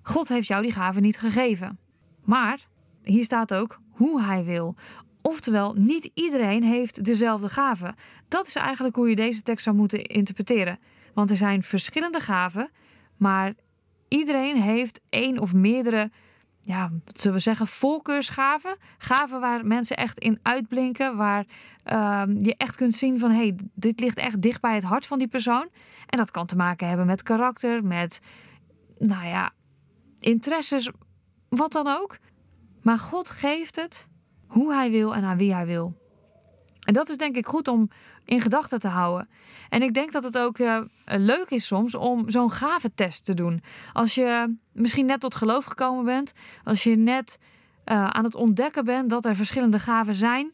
God 0.07 0.27
heeft 0.27 0.47
jou 0.47 0.61
die 0.61 0.71
gaven 0.71 1.01
niet 1.01 1.17
gegeven. 1.17 1.79
Maar 2.23 2.67
hier 3.03 3.23
staat 3.23 3.53
ook 3.53 3.79
hoe 3.89 4.21
hij 4.21 4.43
wil. 4.43 4.75
Oftewel, 5.21 5.73
niet 5.73 6.11
iedereen 6.13 6.63
heeft 6.63 7.05
dezelfde 7.05 7.49
gaven. 7.49 7.95
Dat 8.27 8.47
is 8.47 8.55
eigenlijk 8.55 8.95
hoe 8.95 9.09
je 9.09 9.15
deze 9.15 9.41
tekst 9.41 9.63
zou 9.63 9.75
moeten 9.75 10.03
interpreteren. 10.03 10.79
Want 11.13 11.29
er 11.29 11.37
zijn 11.37 11.63
verschillende 11.63 12.19
gaven, 12.19 12.69
maar 13.17 13.53
iedereen 14.07 14.61
heeft 14.61 15.01
één 15.09 15.39
of 15.39 15.53
meerdere, 15.53 16.11
ja, 16.61 16.91
wat 17.05 17.19
zullen 17.19 17.37
we 17.37 17.43
zeggen, 17.43 17.67
voorkeursgaven. 17.67 18.77
Gaven 18.97 19.39
waar 19.39 19.65
mensen 19.65 19.97
echt 19.97 20.19
in 20.19 20.39
uitblinken, 20.41 21.17
waar 21.17 21.45
uh, 21.85 22.23
je 22.37 22.55
echt 22.57 22.75
kunt 22.75 22.95
zien 22.95 23.19
van 23.19 23.31
hé, 23.31 23.37
hey, 23.37 23.55
dit 23.73 23.99
ligt 23.99 24.17
echt 24.17 24.41
dicht 24.41 24.61
bij 24.61 24.73
het 24.73 24.83
hart 24.83 25.05
van 25.05 25.19
die 25.19 25.27
persoon. 25.27 25.69
En 26.05 26.17
dat 26.17 26.31
kan 26.31 26.45
te 26.45 26.55
maken 26.55 26.87
hebben 26.87 27.05
met 27.05 27.23
karakter, 27.23 27.83
met, 27.83 28.19
nou 28.97 29.25
ja, 29.25 29.53
interesses, 30.25 30.89
wat 31.49 31.71
dan 31.71 31.87
ook. 31.87 32.17
Maar 32.81 32.97
God 32.97 33.29
geeft 33.29 33.75
het 33.75 34.07
hoe 34.47 34.73
hij 34.73 34.91
wil 34.91 35.15
en 35.15 35.23
aan 35.23 35.37
wie 35.37 35.53
hij 35.53 35.65
wil. 35.65 35.93
En 36.85 36.93
dat 36.93 37.09
is 37.09 37.17
denk 37.17 37.35
ik 37.35 37.45
goed 37.45 37.67
om 37.67 37.89
in 38.25 38.41
gedachten 38.41 38.79
te 38.79 38.87
houden. 38.87 39.29
En 39.69 39.81
ik 39.81 39.93
denk 39.93 40.11
dat 40.11 40.23
het 40.23 40.37
ook 40.37 40.59
uh, 40.59 40.81
leuk 41.05 41.49
is 41.49 41.67
soms 41.67 41.95
om 41.95 42.29
zo'n 42.29 42.51
test 42.95 43.25
te 43.25 43.33
doen. 43.33 43.63
Als 43.93 44.15
je 44.15 44.55
misschien 44.71 45.05
net 45.05 45.19
tot 45.19 45.35
geloof 45.35 45.65
gekomen 45.65 46.05
bent, 46.05 46.33
als 46.63 46.83
je 46.83 46.95
net 46.95 47.37
uh, 47.85 48.07
aan 48.07 48.23
het 48.23 48.35
ontdekken 48.35 48.85
bent 48.85 49.09
dat 49.09 49.25
er 49.25 49.35
verschillende 49.35 49.79
gaven 49.79 50.15
zijn. 50.15 50.53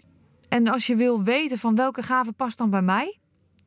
En 0.50 0.68
als 0.68 0.88
je 0.88 0.96
wil 0.96 1.24
weten 1.24 1.58
van 1.58 1.76
welke 1.76 2.04
gave 2.04 2.32
past 2.32 2.58
dan 2.58 2.70
bij 2.70 2.82
mij, 2.82 3.20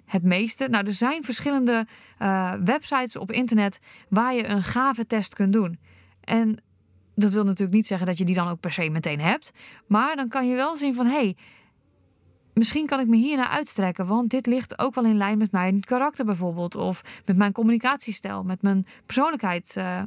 het 0.04 0.22
meeste. 0.22 0.68
Nou, 0.68 0.86
er 0.86 0.92
zijn 0.92 1.24
verschillende 1.24 1.86
uh, 2.18 2.52
websites 2.64 3.16
op 3.16 3.32
internet 3.32 3.80
waar 4.08 4.34
je 4.34 4.46
een 4.46 5.06
test 5.06 5.34
kunt 5.34 5.52
doen. 5.52 5.78
En 6.24 6.62
dat 7.14 7.32
wil 7.32 7.44
natuurlijk 7.44 7.76
niet 7.76 7.86
zeggen 7.86 8.06
dat 8.06 8.18
je 8.18 8.24
die 8.24 8.34
dan 8.34 8.48
ook 8.48 8.60
per 8.60 8.72
se 8.72 8.90
meteen 8.90 9.20
hebt. 9.20 9.52
Maar 9.86 10.16
dan 10.16 10.28
kan 10.28 10.48
je 10.48 10.54
wel 10.54 10.76
zien 10.76 10.94
van 10.94 11.06
hé, 11.06 11.12
hey, 11.12 11.36
misschien 12.54 12.86
kan 12.86 13.00
ik 13.00 13.06
me 13.06 13.16
hier 13.16 13.36
naar 13.36 13.48
uitstrekken, 13.48 14.06
want 14.06 14.30
dit 14.30 14.46
ligt 14.46 14.78
ook 14.78 14.94
wel 14.94 15.04
in 15.04 15.16
lijn 15.16 15.38
met 15.38 15.52
mijn 15.52 15.80
karakter 15.80 16.24
bijvoorbeeld, 16.24 16.74
of 16.74 17.02
met 17.24 17.36
mijn 17.36 17.52
communicatiestijl, 17.52 18.42
met 18.42 18.62
mijn 18.62 18.86
persoonlijkheid. 19.06 19.74
Uh, 19.78 20.02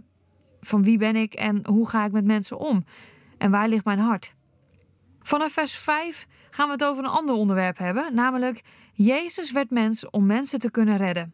van 0.62 0.84
wie 0.84 0.98
ben 0.98 1.16
ik 1.16 1.34
en 1.34 1.68
hoe 1.68 1.90
ga 1.90 2.06
ik 2.06 2.12
met 2.12 2.26
mensen 2.26 2.58
om? 2.58 2.86
En 3.38 3.52
waar 3.52 3.68
ligt 3.68 3.86
mijn 3.86 4.00
hart? 4.00 4.34
Vanaf 5.22 5.52
vers 5.52 5.78
5 5.78 6.28
gaan 6.50 6.66
we 6.66 6.72
het 6.72 6.84
over 6.84 7.04
een 7.04 7.10
ander 7.10 7.36
onderwerp 7.36 7.78
hebben, 7.78 8.16
namelijk 8.16 8.62
Jezus 8.94 9.52
werd 9.52 9.70
mens 9.70 10.10
om 10.10 10.26
mensen 10.26 10.60
te 10.60 10.72
kunnen 10.72 10.98
redden. 10.98 11.34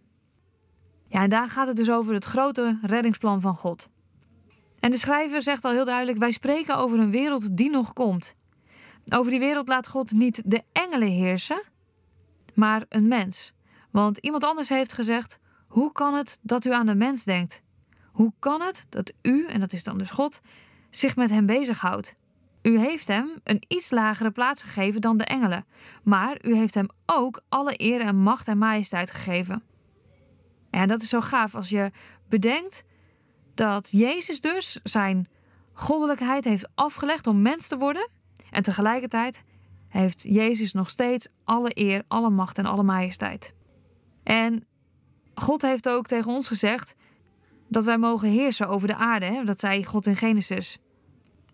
Ja, 1.07 1.21
en 1.21 1.29
daar 1.29 1.49
gaat 1.49 1.67
het 1.67 1.75
dus 1.75 1.91
over 1.91 2.13
het 2.13 2.25
grote 2.25 2.79
reddingsplan 2.81 3.41
van 3.41 3.55
God. 3.55 3.89
En 4.83 4.91
de 4.91 4.97
schrijver 4.97 5.41
zegt 5.41 5.65
al 5.65 5.71
heel 5.71 5.85
duidelijk: 5.85 6.17
wij 6.17 6.31
spreken 6.31 6.77
over 6.77 6.99
een 6.99 7.11
wereld 7.11 7.57
die 7.57 7.69
nog 7.69 7.93
komt. 7.93 8.35
Over 9.13 9.31
die 9.31 9.39
wereld 9.39 9.67
laat 9.67 9.87
God 9.87 10.11
niet 10.11 10.41
de 10.45 10.63
engelen 10.71 11.07
heersen, 11.07 11.63
maar 12.53 12.85
een 12.89 13.07
mens. 13.07 13.53
Want 13.91 14.17
iemand 14.17 14.43
anders 14.43 14.69
heeft 14.69 14.93
gezegd: 14.93 15.39
Hoe 15.67 15.91
kan 15.91 16.13
het 16.13 16.39
dat 16.41 16.65
u 16.65 16.73
aan 16.73 16.85
de 16.85 16.95
mens 16.95 17.23
denkt? 17.23 17.61
Hoe 18.11 18.33
kan 18.39 18.61
het 18.61 18.85
dat 18.89 19.13
u, 19.21 19.47
en 19.47 19.59
dat 19.59 19.73
is 19.73 19.83
dan 19.83 19.97
dus 19.97 20.09
God, 20.09 20.41
zich 20.89 21.15
met 21.15 21.29
hem 21.29 21.45
bezighoudt? 21.45 22.15
U 22.61 22.79
heeft 22.79 23.07
hem 23.07 23.31
een 23.43 23.63
iets 23.67 23.91
lagere 23.91 24.31
plaats 24.31 24.63
gegeven 24.63 25.01
dan 25.01 25.17
de 25.17 25.25
engelen, 25.25 25.65
maar 26.03 26.37
u 26.41 26.55
heeft 26.55 26.73
hem 26.73 26.87
ook 27.05 27.41
alle 27.49 27.73
eer 27.77 28.01
en 28.01 28.15
macht 28.15 28.47
en 28.47 28.57
majesteit 28.57 29.11
gegeven. 29.11 29.63
En 30.69 30.87
dat 30.87 31.01
is 31.01 31.09
zo 31.09 31.21
gaaf 31.21 31.55
als 31.55 31.69
je 31.69 31.91
bedenkt 32.29 32.83
dat 33.53 33.91
Jezus 33.91 34.39
dus 34.39 34.79
zijn 34.83 35.27
goddelijkheid 35.74 36.43
heeft 36.43 36.69
afgelegd 36.75 37.27
om 37.27 37.41
mens 37.41 37.67
te 37.67 37.77
worden 37.77 38.10
en 38.50 38.63
tegelijkertijd 38.63 39.43
heeft 39.88 40.24
Jezus 40.24 40.74
nog 40.74 40.89
steeds 40.89 41.27
alle 41.43 41.72
eer, 41.74 42.03
alle 42.07 42.29
macht 42.29 42.57
en 42.57 42.65
alle 42.65 42.83
majesteit. 42.83 43.53
En 44.24 44.65
God 45.36 45.62
heeft 45.62 45.89
ook 45.89 46.07
tegen 46.07 46.31
ons 46.31 46.48
gezegd 46.48 46.95
dat 47.67 47.83
wij 47.83 47.98
mogen 47.98 48.29
heersen 48.29 48.67
over 48.67 48.88
de 48.88 48.95
aarde. 48.95 49.25
Hè? 49.25 49.43
Dat 49.43 49.60
zei 49.60 49.86
God 49.86 50.07
in 50.07 50.15
Genesis. 50.15 50.77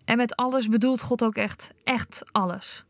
En 0.04 0.16
met 0.16 0.36
alles 0.36 0.68
bedoelt 0.68 1.00
God 1.00 1.24
ook 1.24 1.36
echt, 1.36 1.70
echt 1.84 2.22
alles. 2.32 2.84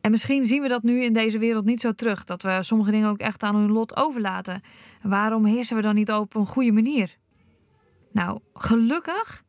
En 0.00 0.10
misschien 0.10 0.44
zien 0.44 0.62
we 0.62 0.68
dat 0.68 0.82
nu 0.82 1.02
in 1.02 1.12
deze 1.12 1.38
wereld 1.38 1.64
niet 1.64 1.80
zo 1.80 1.92
terug, 1.92 2.24
dat 2.24 2.42
we 2.42 2.58
sommige 2.60 2.90
dingen 2.90 3.08
ook 3.08 3.18
echt 3.18 3.42
aan 3.42 3.56
hun 3.56 3.72
lot 3.72 3.96
overlaten. 3.96 4.62
Waarom 5.02 5.44
heersen 5.44 5.76
we 5.76 5.82
dan 5.82 5.94
niet 5.94 6.12
op 6.12 6.34
een 6.34 6.46
goede 6.46 6.72
manier? 6.72 7.16
Nou, 8.12 8.40
gelukkig 8.54 9.44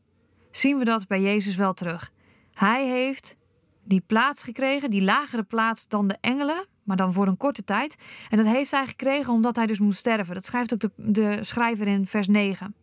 zien 0.51 0.77
we 0.77 0.86
dat 0.86 1.08
bij 1.08 1.22
Jezus 1.22 1.56
wel 1.56 1.74
terug. 1.74 2.12
Hij 2.53 2.88
heeft 2.88 3.38
die 3.84 4.03
plaats 4.08 4.44
gekregen, 4.44 4.89
die 4.89 5.03
lagere 5.03 5.44
plaats 5.44 5.88
dan 5.88 6.08
de 6.08 6.18
engelen, 6.22 6.65
maar 6.84 6.98
dan 6.98 7.13
voor 7.13 7.27
een 7.27 7.38
korte 7.38 7.63
tijd. 7.63 7.96
En 8.30 8.38
dat 8.38 8.46
heeft 8.46 8.72
hij 8.72 8.88
gekregen 8.88 9.34
omdat 9.34 9.56
hij 9.56 9.65
dus 9.65 9.80
moest 9.80 10.00
sterven. 10.00 10.34
Dat 10.34 10.46
schrijft 10.46 10.74
ook 10.74 10.80
de, 10.80 10.91
de 10.96 11.44
schrijver 11.44 11.88
in 11.88 12.08
vers 12.08 12.27
9. 12.27 12.75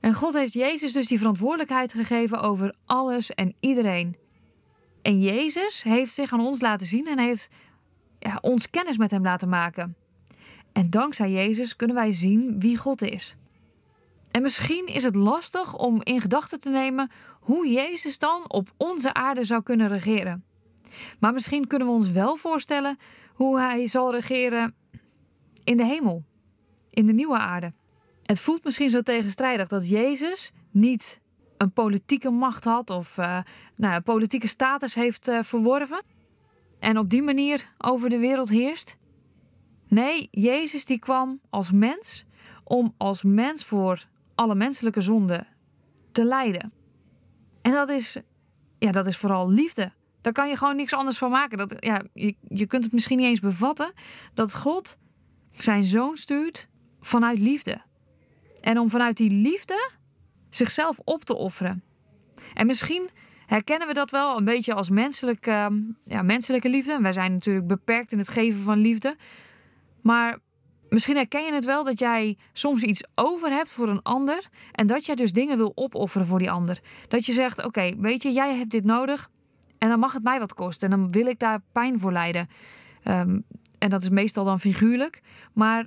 En 0.00 0.14
God 0.14 0.34
heeft 0.34 0.54
Jezus 0.54 0.92
dus 0.92 1.06
die 1.06 1.18
verantwoordelijkheid 1.18 1.92
gegeven 1.92 2.40
over 2.40 2.74
alles 2.84 3.30
en 3.30 3.54
iedereen. 3.60 4.16
En 5.02 5.20
Jezus 5.20 5.82
heeft 5.82 6.14
zich 6.14 6.32
aan 6.32 6.40
ons 6.40 6.60
laten 6.60 6.86
zien 6.86 7.06
en 7.06 7.18
heeft 7.18 7.48
ja, 8.18 8.38
ons 8.40 8.70
kennis 8.70 8.98
met 8.98 9.10
hem 9.10 9.22
laten 9.22 9.48
maken. 9.48 9.96
En 10.72 10.90
dankzij 10.90 11.30
Jezus 11.30 11.76
kunnen 11.76 11.96
wij 11.96 12.12
zien 12.12 12.60
wie 12.60 12.76
God 12.76 13.02
is. 13.02 13.36
En 14.30 14.42
misschien 14.42 14.86
is 14.86 15.04
het 15.04 15.14
lastig 15.14 15.74
om 15.74 16.00
in 16.02 16.20
gedachten 16.20 16.60
te 16.60 16.70
nemen 16.70 17.10
hoe 17.40 17.68
Jezus 17.68 18.18
dan 18.18 18.50
op 18.50 18.72
onze 18.76 19.14
aarde 19.14 19.44
zou 19.44 19.62
kunnen 19.62 19.88
regeren. 19.88 20.44
Maar 21.20 21.32
misschien 21.32 21.66
kunnen 21.66 21.88
we 21.88 21.94
ons 21.94 22.10
wel 22.10 22.36
voorstellen 22.36 22.98
hoe 23.34 23.58
hij 23.58 23.86
zal 23.86 24.14
regeren 24.14 24.74
in 25.64 25.76
de 25.76 25.84
hemel, 25.84 26.24
in 26.90 27.06
de 27.06 27.12
nieuwe 27.12 27.38
aarde. 27.38 27.72
Het 28.22 28.40
voelt 28.40 28.64
misschien 28.64 28.90
zo 28.90 29.00
tegenstrijdig 29.00 29.68
dat 29.68 29.88
Jezus 29.88 30.52
niet 30.70 31.20
een 31.56 31.72
politieke 31.72 32.30
macht 32.30 32.64
had 32.64 32.90
of 32.90 33.18
uh, 33.18 33.40
nou, 33.76 34.00
politieke 34.00 34.48
status 34.48 34.94
heeft 34.94 35.28
uh, 35.28 35.42
verworven 35.42 36.02
en 36.78 36.98
op 36.98 37.10
die 37.10 37.22
manier 37.22 37.72
over 37.78 38.08
de 38.08 38.18
wereld 38.18 38.48
heerst. 38.48 38.96
Nee, 39.88 40.28
Jezus 40.30 40.84
die 40.84 40.98
kwam 40.98 41.40
als 41.50 41.70
mens 41.70 42.24
om 42.64 42.94
als 42.96 43.22
mens 43.22 43.64
voor 43.64 44.06
alle 44.38 44.54
menselijke 44.54 45.00
zonden 45.00 45.46
te 46.12 46.24
lijden. 46.24 46.72
En 47.62 47.72
dat 47.72 47.88
is, 47.88 48.16
ja, 48.78 48.92
dat 48.92 49.06
is 49.06 49.16
vooral 49.16 49.50
liefde. 49.50 49.92
Daar 50.20 50.32
kan 50.32 50.48
je 50.48 50.56
gewoon 50.56 50.76
niks 50.76 50.92
anders 50.92 51.18
van 51.18 51.30
maken. 51.30 51.58
Dat, 51.58 51.74
ja, 51.78 52.02
je, 52.12 52.34
je 52.48 52.66
kunt 52.66 52.84
het 52.84 52.92
misschien 52.92 53.16
niet 53.16 53.26
eens 53.26 53.40
bevatten 53.40 53.92
dat 54.34 54.54
God 54.54 54.96
zijn 55.50 55.84
zoon 55.84 56.16
stuurt 56.16 56.68
vanuit 57.00 57.38
liefde. 57.38 57.80
En 58.60 58.78
om 58.78 58.90
vanuit 58.90 59.16
die 59.16 59.30
liefde 59.30 59.90
zichzelf 60.50 61.00
op 61.04 61.24
te 61.24 61.34
offeren. 61.34 61.82
En 62.54 62.66
misschien 62.66 63.10
herkennen 63.46 63.88
we 63.88 63.94
dat 63.94 64.10
wel 64.10 64.36
een 64.36 64.44
beetje 64.44 64.74
als 64.74 64.90
menselijke, 64.90 65.84
ja, 66.04 66.22
menselijke 66.22 66.68
liefde. 66.68 67.00
Wij 67.00 67.12
zijn 67.12 67.32
natuurlijk 67.32 67.66
beperkt 67.66 68.12
in 68.12 68.18
het 68.18 68.28
geven 68.28 68.62
van 68.62 68.78
liefde. 68.78 69.16
Maar 70.02 70.38
Misschien 70.88 71.16
herken 71.16 71.44
je 71.44 71.52
het 71.52 71.64
wel 71.64 71.84
dat 71.84 71.98
jij 71.98 72.36
soms 72.52 72.82
iets 72.82 73.04
over 73.14 73.50
hebt 73.50 73.68
voor 73.68 73.88
een 73.88 74.02
ander 74.02 74.48
en 74.72 74.86
dat 74.86 75.06
jij 75.06 75.14
dus 75.14 75.32
dingen 75.32 75.56
wil 75.56 75.72
opofferen 75.74 76.26
voor 76.26 76.38
die 76.38 76.50
ander. 76.50 76.80
Dat 77.08 77.26
je 77.26 77.32
zegt: 77.32 77.64
Oké, 77.64 77.94
weet 77.98 78.22
je, 78.22 78.32
jij 78.32 78.56
hebt 78.56 78.70
dit 78.70 78.84
nodig 78.84 79.30
en 79.78 79.88
dan 79.88 79.98
mag 79.98 80.12
het 80.12 80.22
mij 80.22 80.38
wat 80.38 80.54
kosten 80.54 80.90
en 80.90 80.98
dan 80.98 81.12
wil 81.12 81.26
ik 81.26 81.38
daar 81.38 81.62
pijn 81.72 82.00
voor 82.00 82.12
lijden. 82.12 82.48
Ehm, 83.02 83.40
en 83.78 83.90
dat 83.90 84.02
is 84.02 84.08
meestal 84.08 84.44
dan 84.44 84.60
figuurlijk. 84.60 85.22
Maar 85.52 85.86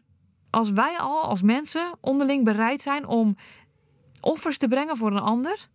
als 0.50 0.72
wij 0.72 0.98
al 0.98 1.22
als 1.22 1.42
mensen 1.42 1.92
onderling 2.00 2.44
bereid 2.44 2.82
zijn 2.82 3.08
om 3.08 3.36
offers 4.22 4.58
te 4.58 4.68
brengen 4.68 4.98
voor 4.98 5.12
een 5.12 5.20
ander, 5.20 5.70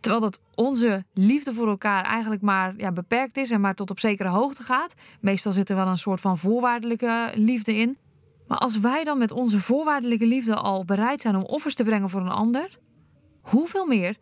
terwijl 0.00 0.22
dat 0.22 0.40
onze 0.54 1.04
liefde 1.12 1.54
voor 1.54 1.68
elkaar 1.68 2.04
eigenlijk 2.04 2.42
maar 2.42 2.74
ja, 2.76 2.92
beperkt 2.92 3.36
is 3.36 3.50
en 3.50 3.60
maar 3.60 3.74
tot 3.74 3.90
op 3.90 4.00
zekere 4.00 4.28
hoogte 4.28 4.62
gaat, 4.62 4.94
meestal 5.20 5.52
zit 5.52 5.70
er 5.70 5.76
wel 5.76 5.86
een 5.86 5.98
soort 5.98 6.20
van 6.20 6.38
voorwaardelijke 6.38 7.32
liefde 7.34 7.74
in 7.74 7.96
maar 8.46 8.58
als 8.58 8.78
wij 8.78 9.04
dan 9.04 9.18
met 9.18 9.30
onze 9.30 9.60
voorwaardelijke 9.60 10.26
liefde 10.26 10.54
al 10.54 10.84
bereid 10.84 11.20
zijn 11.20 11.36
om 11.36 11.42
offers 11.42 11.74
te 11.74 11.84
brengen 11.84 12.10
voor 12.10 12.20
een 12.20 12.28
ander, 12.28 12.78
hoeveel 13.40 13.86
meer 13.86 14.16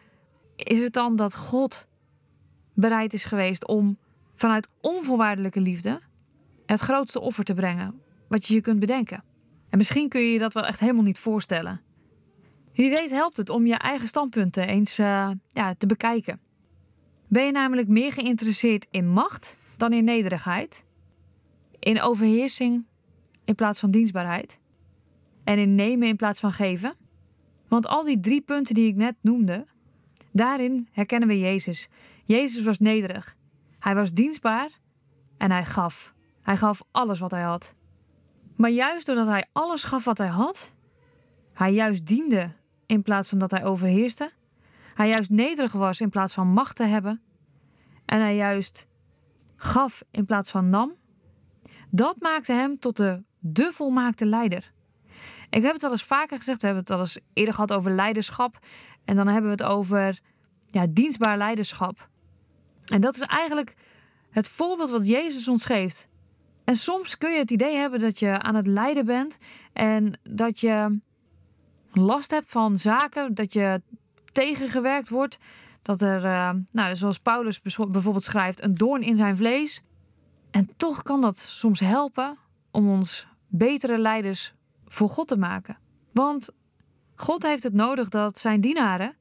is 0.56 0.78
het 0.78 0.92
dan 0.92 1.16
dat 1.16 1.36
God 1.36 1.86
bereid 2.74 3.12
is 3.12 3.24
geweest 3.24 3.66
om 3.66 3.98
vanuit 4.34 4.68
onvoorwaardelijke 4.80 5.60
liefde 5.60 6.00
het 6.66 6.80
grootste 6.80 7.20
offer 7.20 7.44
te 7.44 7.54
brengen 7.54 8.00
wat 8.28 8.46
je 8.46 8.54
je 8.54 8.60
kunt 8.60 8.80
bedenken? 8.80 9.24
En 9.68 9.78
misschien 9.78 10.08
kun 10.08 10.20
je 10.20 10.32
je 10.32 10.38
dat 10.38 10.54
wel 10.54 10.66
echt 10.66 10.80
helemaal 10.80 11.02
niet 11.02 11.18
voorstellen. 11.18 11.80
Wie 12.74 12.90
weet 12.90 13.10
helpt 13.10 13.36
het 13.36 13.48
om 13.48 13.66
je 13.66 13.74
eigen 13.74 14.06
standpunten 14.06 14.66
eens 14.66 14.98
uh, 14.98 15.30
ja, 15.48 15.74
te 15.74 15.86
bekijken. 15.86 16.40
Ben 17.28 17.44
je 17.44 17.52
namelijk 17.52 17.88
meer 17.88 18.12
geïnteresseerd 18.12 18.86
in 18.90 19.08
macht 19.08 19.56
dan 19.76 19.92
in 19.92 20.04
nederigheid? 20.04 20.84
In 21.78 22.00
overheersing 22.00 22.86
in 23.52 23.58
plaats 23.58 23.80
van 23.80 23.90
dienstbaarheid. 23.90 24.58
En 25.44 25.58
in 25.58 25.74
nemen 25.74 26.08
in 26.08 26.16
plaats 26.16 26.40
van 26.40 26.52
geven. 26.52 26.94
Want 27.68 27.86
al 27.86 28.04
die 28.04 28.20
drie 28.20 28.40
punten 28.40 28.74
die 28.74 28.86
ik 28.86 28.96
net 28.96 29.14
noemde, 29.20 29.66
daarin 30.30 30.88
herkennen 30.92 31.28
we 31.28 31.38
Jezus. 31.38 31.88
Jezus 32.24 32.62
was 32.64 32.78
nederig. 32.78 33.36
Hij 33.78 33.94
was 33.94 34.12
dienstbaar 34.12 34.70
en 35.36 35.50
hij 35.50 35.64
gaf. 35.64 36.14
Hij 36.42 36.56
gaf 36.56 36.82
alles 36.90 37.18
wat 37.18 37.30
hij 37.30 37.42
had. 37.42 37.74
Maar 38.56 38.70
juist 38.70 39.06
doordat 39.06 39.26
hij 39.26 39.44
alles 39.52 39.84
gaf 39.84 40.04
wat 40.04 40.18
hij 40.18 40.28
had, 40.28 40.72
hij 41.52 41.72
juist 41.72 42.06
diende 42.06 42.50
in 42.86 43.02
plaats 43.02 43.28
van 43.28 43.38
dat 43.38 43.50
hij 43.50 43.64
overheerste, 43.64 44.32
hij 44.94 45.08
juist 45.08 45.30
nederig 45.30 45.72
was 45.72 46.00
in 46.00 46.10
plaats 46.10 46.32
van 46.32 46.46
macht 46.46 46.76
te 46.76 46.84
hebben, 46.84 47.22
en 48.04 48.20
hij 48.20 48.36
juist 48.36 48.86
gaf 49.56 50.02
in 50.10 50.24
plaats 50.24 50.50
van 50.50 50.70
nam, 50.70 50.92
dat 51.90 52.16
maakte 52.20 52.52
hem 52.52 52.78
tot 52.78 52.96
de 52.96 53.22
de 53.42 53.70
volmaakte 53.72 54.26
leider. 54.26 54.72
Ik 55.50 55.62
heb 55.62 55.72
het 55.72 55.82
al 55.82 55.90
eens 55.90 56.04
vaker 56.04 56.36
gezegd, 56.36 56.60
we 56.60 56.66
hebben 56.66 56.84
het 56.84 56.92
al 56.92 57.00
eens 57.00 57.18
eerder 57.32 57.54
gehad 57.54 57.72
over 57.72 57.90
leiderschap. 57.90 58.58
En 59.04 59.16
dan 59.16 59.26
hebben 59.26 59.50
we 59.56 59.62
het 59.62 59.72
over 59.72 60.20
ja, 60.66 60.86
dienstbaar 60.90 61.36
leiderschap. 61.36 62.08
En 62.86 63.00
dat 63.00 63.14
is 63.14 63.20
eigenlijk 63.20 63.74
het 64.30 64.48
voorbeeld 64.48 64.90
wat 64.90 65.06
Jezus 65.06 65.48
ons 65.48 65.64
geeft. 65.64 66.08
En 66.64 66.76
soms 66.76 67.18
kun 67.18 67.32
je 67.32 67.38
het 67.38 67.50
idee 67.50 67.76
hebben 67.76 68.00
dat 68.00 68.18
je 68.18 68.38
aan 68.42 68.54
het 68.54 68.66
lijden 68.66 69.04
bent 69.04 69.38
en 69.72 70.18
dat 70.22 70.60
je 70.60 71.00
last 71.92 72.30
hebt 72.30 72.48
van 72.48 72.78
zaken, 72.78 73.34
dat 73.34 73.52
je 73.52 73.82
tegengewerkt 74.32 75.08
wordt, 75.08 75.38
dat 75.82 76.02
er, 76.02 76.24
uh, 76.24 76.50
nou, 76.70 76.96
zoals 76.96 77.18
Paulus 77.18 77.60
bijvoorbeeld 77.60 78.24
schrijft, 78.24 78.62
een 78.62 78.74
doorn 78.74 79.02
in 79.02 79.16
zijn 79.16 79.36
vlees. 79.36 79.82
En 80.50 80.70
toch 80.76 81.02
kan 81.02 81.20
dat 81.20 81.38
soms 81.38 81.80
helpen 81.80 82.38
om 82.70 82.88
ons 82.88 83.26
betere 83.52 83.98
leiders 83.98 84.54
voor 84.86 85.08
God 85.08 85.28
te 85.28 85.36
maken. 85.36 85.78
Want 86.12 86.50
God 87.14 87.42
heeft 87.42 87.62
het 87.62 87.72
nodig 87.72 88.08
dat 88.08 88.38
zijn 88.38 88.60
dienaren 88.60 89.16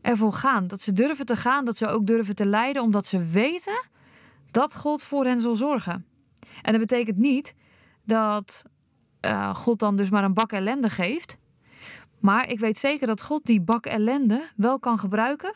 ervoor 0.00 0.32
gaan. 0.32 0.66
Dat 0.66 0.80
ze 0.80 0.92
durven 0.92 1.26
te 1.26 1.36
gaan, 1.36 1.64
dat 1.64 1.76
ze 1.76 1.86
ook 1.86 2.06
durven 2.06 2.34
te 2.34 2.46
leiden, 2.46 2.82
omdat 2.82 3.06
ze 3.06 3.24
weten 3.24 3.84
dat 4.50 4.74
God 4.74 5.04
voor 5.04 5.24
hen 5.24 5.40
zal 5.40 5.54
zorgen. 5.54 6.06
En 6.62 6.72
dat 6.72 6.80
betekent 6.80 7.16
niet 7.16 7.54
dat 8.04 8.64
uh, 9.20 9.54
God 9.54 9.78
dan 9.78 9.96
dus 9.96 10.10
maar 10.10 10.24
een 10.24 10.34
bak 10.34 10.52
ellende 10.52 10.90
geeft. 10.90 11.36
Maar 12.20 12.48
ik 12.48 12.60
weet 12.60 12.78
zeker 12.78 13.06
dat 13.06 13.22
God 13.22 13.44
die 13.44 13.60
bak 13.60 13.86
ellende 13.86 14.48
wel 14.56 14.78
kan 14.78 14.98
gebruiken 14.98 15.54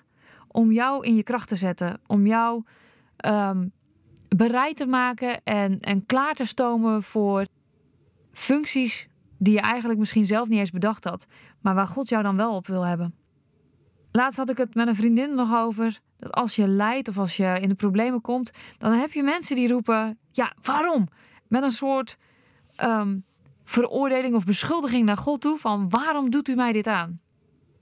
om 0.49 0.73
jou 0.73 1.07
in 1.07 1.15
je 1.15 1.23
kracht 1.23 1.49
te 1.49 1.57
zetten. 1.57 2.01
Om 2.07 2.27
jou 2.27 2.65
um, 3.27 3.73
bereid 4.29 4.77
te 4.77 4.87
maken 4.87 5.43
en, 5.45 5.81
en 5.81 6.07
klaar 6.07 6.35
te 6.35 6.45
stomen 6.45 7.03
voor 7.03 7.47
functies 8.33 9.09
die 9.39 9.53
je 9.53 9.61
eigenlijk 9.61 9.99
misschien 9.99 10.27
zelf 10.27 10.49
niet 10.49 10.59
eens 10.59 10.71
bedacht 10.71 11.05
had, 11.05 11.27
maar 11.61 11.75
waar 11.75 11.87
God 11.87 12.09
jou 12.09 12.23
dan 12.23 12.37
wel 12.37 12.55
op 12.55 12.67
wil 12.67 12.83
hebben. 12.83 13.15
Laatst 14.13 14.39
had 14.39 14.51
ik 14.51 14.57
het 14.57 14.75
met 14.75 14.89
een 14.89 14.95
vriendin 14.95 15.35
nog 15.35 15.57
over 15.57 15.99
dat 16.19 16.33
als 16.33 16.57
je 16.57 16.69
lijdt 16.69 17.09
of 17.09 17.19
als 17.19 17.37
je 17.37 17.59
in 17.61 17.69
de 17.69 17.75
problemen 17.75 18.21
komt, 18.21 18.51
dan 18.79 18.93
heb 18.93 19.13
je 19.13 19.23
mensen 19.23 19.57
die 19.57 19.69
roepen: 19.69 20.19
Ja, 20.31 20.53
waarom? 20.63 21.09
Met 21.49 21.63
een 21.63 21.73
soort 21.73 22.19
um, 22.83 23.25
veroordeling 23.65 24.35
of 24.35 24.45
beschuldiging 24.45 25.05
naar 25.05 25.17
God 25.17 25.41
toe 25.41 25.59
van 25.59 25.89
waarom 25.89 26.31
doet 26.31 26.49
u 26.49 26.55
mij 26.55 26.73
dit 26.73 26.87
aan? 26.87 27.21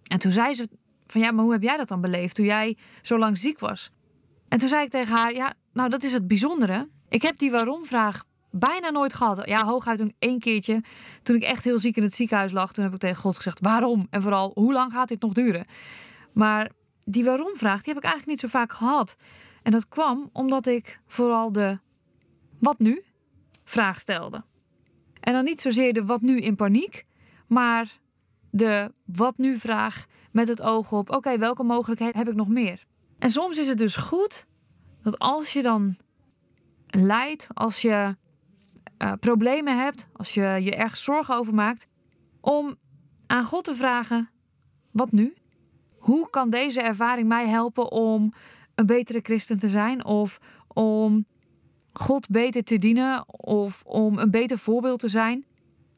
En 0.02 0.18
toen 0.18 0.32
zei 0.32 0.54
ze 0.54 0.68
van 1.06 1.20
ja, 1.20 1.30
maar 1.30 1.44
hoe 1.44 1.52
heb 1.52 1.62
jij 1.62 1.76
dat 1.76 1.88
dan 1.88 2.00
beleefd 2.00 2.34
toen 2.34 2.44
jij 2.44 2.76
zo 3.02 3.18
lang 3.18 3.38
ziek 3.38 3.58
was? 3.58 3.90
En 4.54 4.60
toen 4.60 4.68
zei 4.68 4.84
ik 4.84 4.90
tegen 4.90 5.16
haar, 5.16 5.32
ja, 5.32 5.54
nou 5.72 5.88
dat 5.88 6.02
is 6.02 6.12
het 6.12 6.28
bijzondere. 6.28 6.88
Ik 7.08 7.22
heb 7.22 7.38
die 7.38 7.50
waarom-vraag 7.50 8.24
bijna 8.50 8.90
nooit 8.90 9.14
gehad. 9.14 9.48
Ja, 9.48 9.64
hooguit 9.64 10.00
een 10.00 10.14
één 10.18 10.38
keertje. 10.38 10.82
Toen 11.22 11.36
ik 11.36 11.42
echt 11.42 11.64
heel 11.64 11.78
ziek 11.78 11.96
in 11.96 12.02
het 12.02 12.14
ziekenhuis 12.14 12.52
lag, 12.52 12.72
toen 12.72 12.84
heb 12.84 12.92
ik 12.92 13.00
tegen 13.00 13.22
God 13.22 13.36
gezegd: 13.36 13.60
waarom? 13.60 14.06
En 14.10 14.22
vooral, 14.22 14.50
hoe 14.54 14.72
lang 14.72 14.92
gaat 14.92 15.08
dit 15.08 15.20
nog 15.20 15.32
duren? 15.32 15.66
Maar 16.32 16.70
die 17.00 17.24
waarom-vraag, 17.24 17.82
die 17.82 17.94
heb 17.94 18.02
ik 18.02 18.10
eigenlijk 18.10 18.26
niet 18.26 18.50
zo 18.50 18.58
vaak 18.58 18.72
gehad. 18.72 19.16
En 19.62 19.72
dat 19.72 19.88
kwam 19.88 20.30
omdat 20.32 20.66
ik 20.66 21.00
vooral 21.06 21.52
de 21.52 21.78
wat 22.58 22.78
nu 22.78 23.02
vraag 23.64 24.00
stelde. 24.00 24.44
En 25.20 25.32
dan 25.32 25.44
niet 25.44 25.60
zozeer 25.60 25.92
de 25.92 26.04
wat 26.04 26.20
nu 26.20 26.40
in 26.40 26.56
paniek, 26.56 27.04
maar 27.46 27.98
de 28.50 28.92
wat 29.04 29.38
nu 29.38 29.58
vraag 29.58 30.06
met 30.30 30.48
het 30.48 30.62
oog 30.62 30.92
op: 30.92 31.10
oké, 31.10 31.38
welke 31.38 31.62
mogelijkheden 31.62 32.16
heb 32.16 32.28
ik 32.28 32.34
nog 32.34 32.48
meer? 32.48 32.86
En 33.18 33.30
soms 33.30 33.58
is 33.58 33.68
het 33.68 33.78
dus 33.78 33.96
goed 33.96 34.46
dat 35.02 35.18
als 35.18 35.52
je 35.52 35.62
dan 35.62 35.96
lijdt, 36.86 37.48
als 37.54 37.82
je 37.82 38.16
uh, 38.98 39.12
problemen 39.20 39.78
hebt, 39.78 40.08
als 40.12 40.34
je 40.34 40.58
je 40.60 40.74
ergens 40.74 41.04
zorgen 41.04 41.36
over 41.36 41.54
maakt, 41.54 41.86
om 42.40 42.76
aan 43.26 43.44
God 43.44 43.64
te 43.64 43.74
vragen: 43.74 44.30
wat 44.90 45.12
nu? 45.12 45.34
Hoe 45.98 46.30
kan 46.30 46.50
deze 46.50 46.80
ervaring 46.80 47.28
mij 47.28 47.48
helpen 47.48 47.92
om 47.92 48.32
een 48.74 48.86
betere 48.86 49.20
christen 49.22 49.58
te 49.58 49.68
zijn? 49.68 50.04
Of 50.04 50.38
om 50.68 51.26
God 51.92 52.28
beter 52.28 52.62
te 52.62 52.78
dienen? 52.78 53.24
Of 53.28 53.82
om 53.84 54.18
een 54.18 54.30
beter 54.30 54.58
voorbeeld 54.58 55.00
te 55.00 55.08
zijn? 55.08 55.44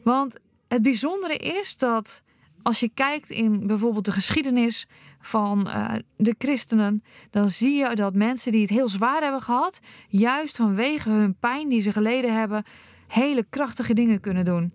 Want 0.03 0.41
het 0.69 0.83
bijzondere 0.83 1.37
is 1.37 1.77
dat 1.77 2.23
als 2.67 2.81
je 2.81 2.91
kijkt 2.95 3.31
in 3.31 3.67
bijvoorbeeld 3.67 4.05
de 4.05 4.13
geschiedenis 4.13 4.87
van 5.21 5.67
uh, 5.67 5.95
de 6.17 6.35
christenen, 6.39 7.03
dan 7.31 7.51
zie 7.51 7.77
je 7.77 7.95
dat 7.95 8.15
mensen 8.15 8.53
die 8.53 8.61
het 8.61 8.71
heel 8.71 8.89
zwaar 8.89 9.23
hebben 9.23 9.43
gehad, 9.43 9.81
juist 10.09 10.57
vanwege 10.57 11.11
hun 11.11 11.37
pijn 11.39 11.69
die 11.69 11.81
ze 11.81 11.93
geleden 11.93 12.35
hebben, 12.35 12.65
hele 13.07 13.47
krachtige 13.51 13.93
dingen 13.93 14.21
kunnen 14.21 14.45
doen. 14.45 14.73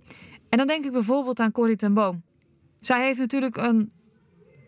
En 0.50 0.58
dan 0.58 0.68
denk 0.68 0.86
ik 0.86 0.92
bijvoorbeeld 0.92 1.40
aan 1.40 1.52
Corrie 1.52 1.76
ten 1.76 1.94
Boom. 1.94 2.24
Zij 2.80 3.06
heeft 3.06 3.20
natuurlijk 3.20 3.58
een, 3.58 3.92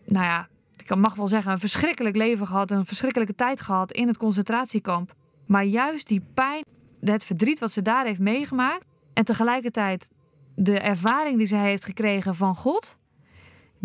nou 0.04 0.24
ja, 0.24 0.48
ik 0.76 0.94
mag 0.96 1.14
wel 1.14 1.28
zeggen, 1.28 1.52
een 1.52 1.58
verschrikkelijk 1.58 2.16
leven 2.16 2.46
gehad, 2.46 2.70
een 2.70 2.86
verschrikkelijke 2.86 3.34
tijd 3.34 3.60
gehad 3.60 3.92
in 3.92 4.06
het 4.06 4.16
concentratiekamp. 4.16 5.14
Maar 5.46 5.64
juist 5.64 6.08
die 6.08 6.22
pijn, 6.34 6.64
het 7.00 7.24
verdriet 7.24 7.58
wat 7.58 7.72
ze 7.72 7.82
daar 7.82 8.04
heeft 8.04 8.20
meegemaakt 8.20 8.86
en 9.12 9.24
tegelijkertijd 9.24 10.10
de 10.54 10.78
ervaring 10.78 11.38
die 11.38 11.46
ze 11.46 11.56
heeft 11.56 11.84
gekregen 11.84 12.34
van 12.34 12.54
God, 12.54 12.96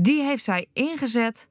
die 0.02 0.24
heeft 0.24 0.44
zij 0.44 0.68
ingezet 0.74 1.48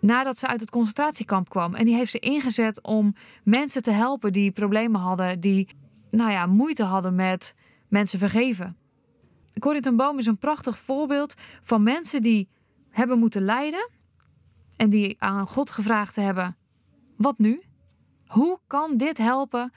nadat 0.00 0.38
ze 0.38 0.46
uit 0.46 0.60
het 0.60 0.70
concentratiekamp 0.70 1.48
kwam. 1.48 1.74
En 1.74 1.84
die 1.84 1.94
heeft 1.94 2.10
ze 2.10 2.18
ingezet 2.18 2.82
om 2.82 3.14
mensen 3.44 3.82
te 3.82 3.90
helpen 3.90 4.32
die 4.32 4.50
problemen 4.50 5.00
hadden, 5.00 5.40
die 5.40 5.68
nou 6.10 6.30
ja, 6.30 6.46
moeite 6.46 6.82
hadden 6.82 7.14
met 7.14 7.54
mensen 7.88 8.18
vergeven. 8.18 8.76
Corrie 9.58 9.80
ten 9.80 9.96
Boom 9.96 10.18
is 10.18 10.26
een 10.26 10.38
prachtig 10.38 10.78
voorbeeld 10.78 11.34
van 11.60 11.82
mensen 11.82 12.22
die 12.22 12.48
hebben 12.90 13.18
moeten 13.18 13.42
lijden 13.42 13.90
en 14.76 14.90
die 14.90 15.16
aan 15.18 15.46
God 15.46 15.70
gevraagd 15.70 16.16
hebben: 16.16 16.56
wat 17.16 17.38
nu? 17.38 17.62
Hoe 18.26 18.58
kan 18.66 18.96
dit 18.96 19.18
helpen 19.18 19.72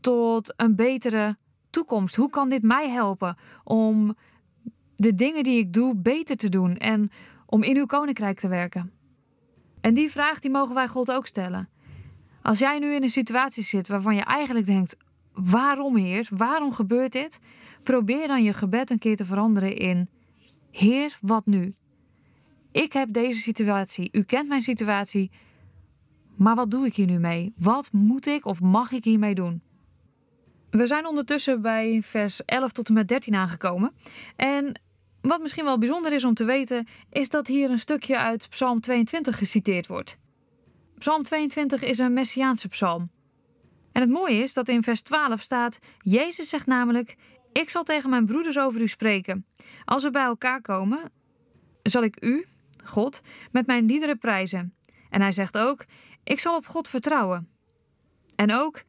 tot 0.00 0.54
een 0.56 0.76
betere 0.76 1.36
toekomst? 1.70 2.16
Hoe 2.16 2.30
kan 2.30 2.48
dit 2.48 2.62
mij 2.62 2.90
helpen 2.90 3.36
om 3.64 4.16
de 4.96 5.14
dingen 5.14 5.42
die 5.42 5.58
ik 5.58 5.72
doe 5.72 5.96
beter 5.96 6.36
te 6.36 6.48
doen 6.48 6.76
en 6.76 7.10
om 7.46 7.62
in 7.62 7.76
uw 7.76 7.86
koninkrijk 7.86 8.38
te 8.38 8.48
werken? 8.48 8.92
En 9.80 9.94
die 9.94 10.10
vraag 10.10 10.38
die 10.38 10.50
mogen 10.50 10.74
wij 10.74 10.88
God 10.88 11.12
ook 11.12 11.26
stellen. 11.26 11.68
Als 12.42 12.58
jij 12.58 12.78
nu 12.78 12.94
in 12.94 13.02
een 13.02 13.08
situatie 13.08 13.62
zit 13.62 13.88
waarvan 13.88 14.14
je 14.14 14.22
eigenlijk 14.22 14.66
denkt: 14.66 14.96
waarom, 15.32 15.96
Heer? 15.96 16.28
Waarom 16.30 16.72
gebeurt 16.72 17.12
dit? 17.12 17.40
Probeer 17.82 18.28
dan 18.28 18.42
je 18.42 18.52
gebed 18.52 18.90
een 18.90 18.98
keer 18.98 19.16
te 19.16 19.24
veranderen 19.24 19.76
in: 19.76 20.08
Heer, 20.70 21.18
wat 21.20 21.46
nu? 21.46 21.74
Ik 22.72 22.92
heb 22.92 23.12
deze 23.12 23.40
situatie. 23.40 24.08
U 24.12 24.22
kent 24.22 24.48
mijn 24.48 24.62
situatie. 24.62 25.30
Maar 26.36 26.54
wat 26.54 26.70
doe 26.70 26.86
ik 26.86 26.94
hier 26.94 27.06
nu 27.06 27.18
mee? 27.18 27.52
Wat 27.56 27.92
moet 27.92 28.26
ik 28.26 28.44
of 28.44 28.60
mag 28.60 28.92
ik 28.92 29.04
hiermee 29.04 29.34
doen? 29.34 29.62
We 30.70 30.86
zijn 30.86 31.06
ondertussen 31.06 31.62
bij 31.62 32.02
vers 32.02 32.44
11 32.44 32.72
tot 32.72 32.88
en 32.88 32.94
met 32.94 33.08
13 33.08 33.34
aangekomen. 33.34 33.92
En 34.36 34.80
wat 35.28 35.40
misschien 35.40 35.64
wel 35.64 35.78
bijzonder 35.78 36.12
is 36.12 36.24
om 36.24 36.34
te 36.34 36.44
weten, 36.44 36.86
is 37.10 37.28
dat 37.28 37.46
hier 37.46 37.70
een 37.70 37.78
stukje 37.78 38.18
uit 38.18 38.48
Psalm 38.48 38.80
22 38.80 39.38
geciteerd 39.38 39.86
wordt. 39.86 40.18
Psalm 40.98 41.22
22 41.22 41.82
is 41.82 41.98
een 41.98 42.12
messiaanse 42.12 42.68
psalm. 42.68 43.10
En 43.92 44.00
het 44.00 44.10
mooie 44.10 44.42
is 44.42 44.52
dat 44.52 44.68
in 44.68 44.82
vers 44.82 45.02
12 45.02 45.40
staat: 45.40 45.78
Jezus 45.98 46.48
zegt 46.48 46.66
namelijk: 46.66 47.16
Ik 47.52 47.70
zal 47.70 47.82
tegen 47.82 48.10
mijn 48.10 48.26
broeders 48.26 48.58
over 48.58 48.80
u 48.80 48.88
spreken. 48.88 49.46
Als 49.84 50.02
we 50.02 50.10
bij 50.10 50.24
elkaar 50.24 50.60
komen, 50.60 51.12
zal 51.82 52.02
ik 52.02 52.24
u, 52.24 52.46
God, 52.84 53.20
met 53.52 53.66
mijn 53.66 53.86
liederen 53.86 54.18
prijzen. 54.18 54.74
En 55.10 55.20
hij 55.20 55.32
zegt 55.32 55.58
ook: 55.58 55.84
Ik 56.24 56.40
zal 56.40 56.56
op 56.56 56.66
God 56.66 56.88
vertrouwen. 56.88 57.48
En 58.36 58.52
ook: 58.52 58.82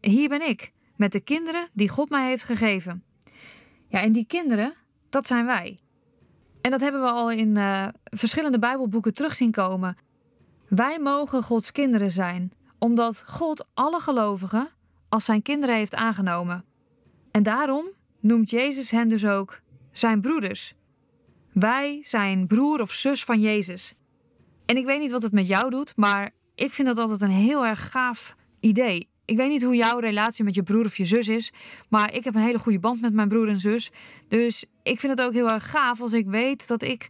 Hier 0.00 0.28
ben 0.28 0.48
ik, 0.48 0.72
met 0.96 1.12
de 1.12 1.20
kinderen 1.20 1.68
die 1.72 1.88
God 1.88 2.10
mij 2.10 2.28
heeft 2.28 2.44
gegeven. 2.44 3.04
Ja, 3.88 4.00
en 4.00 4.12
die 4.12 4.26
kinderen, 4.26 4.74
dat 5.10 5.26
zijn 5.26 5.46
wij. 5.46 5.78
En 6.60 6.70
dat 6.70 6.80
hebben 6.80 7.00
we 7.00 7.08
al 7.08 7.30
in 7.30 7.56
uh, 7.56 7.88
verschillende 8.04 8.58
Bijbelboeken 8.58 9.14
terug 9.14 9.34
zien 9.34 9.50
komen. 9.50 9.96
Wij 10.68 10.98
mogen 10.98 11.42
Gods 11.42 11.72
kinderen 11.72 12.12
zijn 12.12 12.52
omdat 12.80 13.24
God 13.26 13.66
alle 13.74 14.00
gelovigen 14.00 14.68
als 15.08 15.24
zijn 15.24 15.42
kinderen 15.42 15.76
heeft 15.76 15.94
aangenomen. 15.94 16.64
En 17.30 17.42
daarom 17.42 17.86
noemt 18.20 18.50
Jezus 18.50 18.90
hen 18.90 19.08
dus 19.08 19.26
ook 19.26 19.60
zijn 19.92 20.20
broeders. 20.20 20.72
Wij 21.52 21.98
zijn 22.02 22.46
broer 22.46 22.80
of 22.80 22.92
zus 22.92 23.24
van 23.24 23.40
Jezus. 23.40 23.94
En 24.66 24.76
ik 24.76 24.84
weet 24.84 25.00
niet 25.00 25.10
wat 25.10 25.22
het 25.22 25.32
met 25.32 25.46
jou 25.46 25.70
doet, 25.70 25.92
maar 25.96 26.30
ik 26.54 26.72
vind 26.72 26.88
dat 26.88 26.98
altijd 26.98 27.20
een 27.20 27.28
heel 27.28 27.66
erg 27.66 27.90
gaaf 27.90 28.36
idee. 28.60 29.08
Ik 29.30 29.36
weet 29.36 29.48
niet 29.48 29.62
hoe 29.62 29.76
jouw 29.76 29.98
relatie 29.98 30.44
met 30.44 30.54
je 30.54 30.62
broer 30.62 30.84
of 30.84 30.96
je 30.96 31.04
zus 31.04 31.28
is, 31.28 31.52
maar 31.88 32.12
ik 32.14 32.24
heb 32.24 32.34
een 32.34 32.40
hele 32.40 32.58
goede 32.58 32.78
band 32.78 33.00
met 33.00 33.12
mijn 33.12 33.28
broer 33.28 33.48
en 33.48 33.60
zus. 33.60 33.90
Dus 34.28 34.64
ik 34.82 35.00
vind 35.00 35.18
het 35.18 35.26
ook 35.26 35.32
heel 35.32 35.48
erg 35.48 35.70
gaaf 35.70 36.00
als 36.00 36.12
ik 36.12 36.26
weet 36.26 36.68
dat 36.68 36.82
ik 36.82 37.08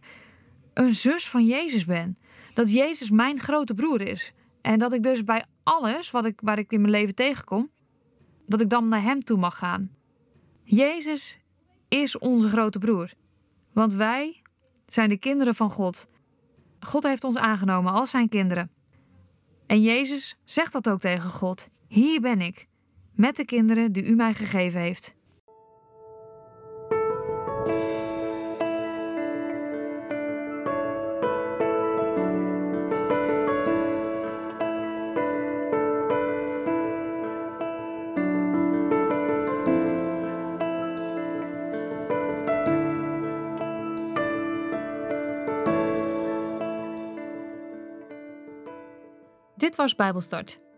een 0.73 0.93
zus 0.93 1.29
van 1.29 1.45
Jezus 1.45 1.85
ben. 1.85 2.15
Dat 2.53 2.71
Jezus 2.73 3.11
mijn 3.11 3.39
grote 3.39 3.73
broer 3.73 4.01
is. 4.01 4.33
En 4.61 4.79
dat 4.79 4.93
ik 4.93 5.03
dus 5.03 5.23
bij 5.23 5.45
alles 5.63 6.11
wat 6.11 6.25
ik, 6.25 6.39
waar 6.43 6.59
ik 6.59 6.71
in 6.71 6.81
mijn 6.81 6.93
leven 6.93 7.15
tegenkom, 7.15 7.69
dat 8.47 8.61
ik 8.61 8.69
dan 8.69 8.89
naar 8.89 9.01
Hem 9.01 9.19
toe 9.19 9.37
mag 9.37 9.57
gaan. 9.57 9.91
Jezus 10.63 11.39
is 11.87 12.17
onze 12.17 12.47
grote 12.47 12.79
broer. 12.79 13.13
Want 13.73 13.93
wij 13.93 14.41
zijn 14.85 15.09
de 15.09 15.17
kinderen 15.17 15.55
van 15.55 15.71
God. 15.71 16.07
God 16.79 17.03
heeft 17.03 17.23
ons 17.23 17.37
aangenomen 17.37 17.93
als 17.93 18.09
zijn 18.09 18.29
kinderen. 18.29 18.71
En 19.67 19.81
Jezus 19.81 20.37
zegt 20.45 20.73
dat 20.73 20.89
ook 20.89 20.99
tegen 20.99 21.29
God. 21.29 21.69
Hier 21.91 22.21
ben 22.21 22.41
ik. 22.41 22.65
met 23.15 23.35
de 23.35 23.45
kinderen 23.45 23.91
die 23.91 24.03
u 24.03 24.15
mij 24.15 24.33
gegeven 24.33 24.79
heeft. 24.79 25.19
Dit 49.55 49.75
was 49.75 49.95
Bijbelstart, 49.95 50.57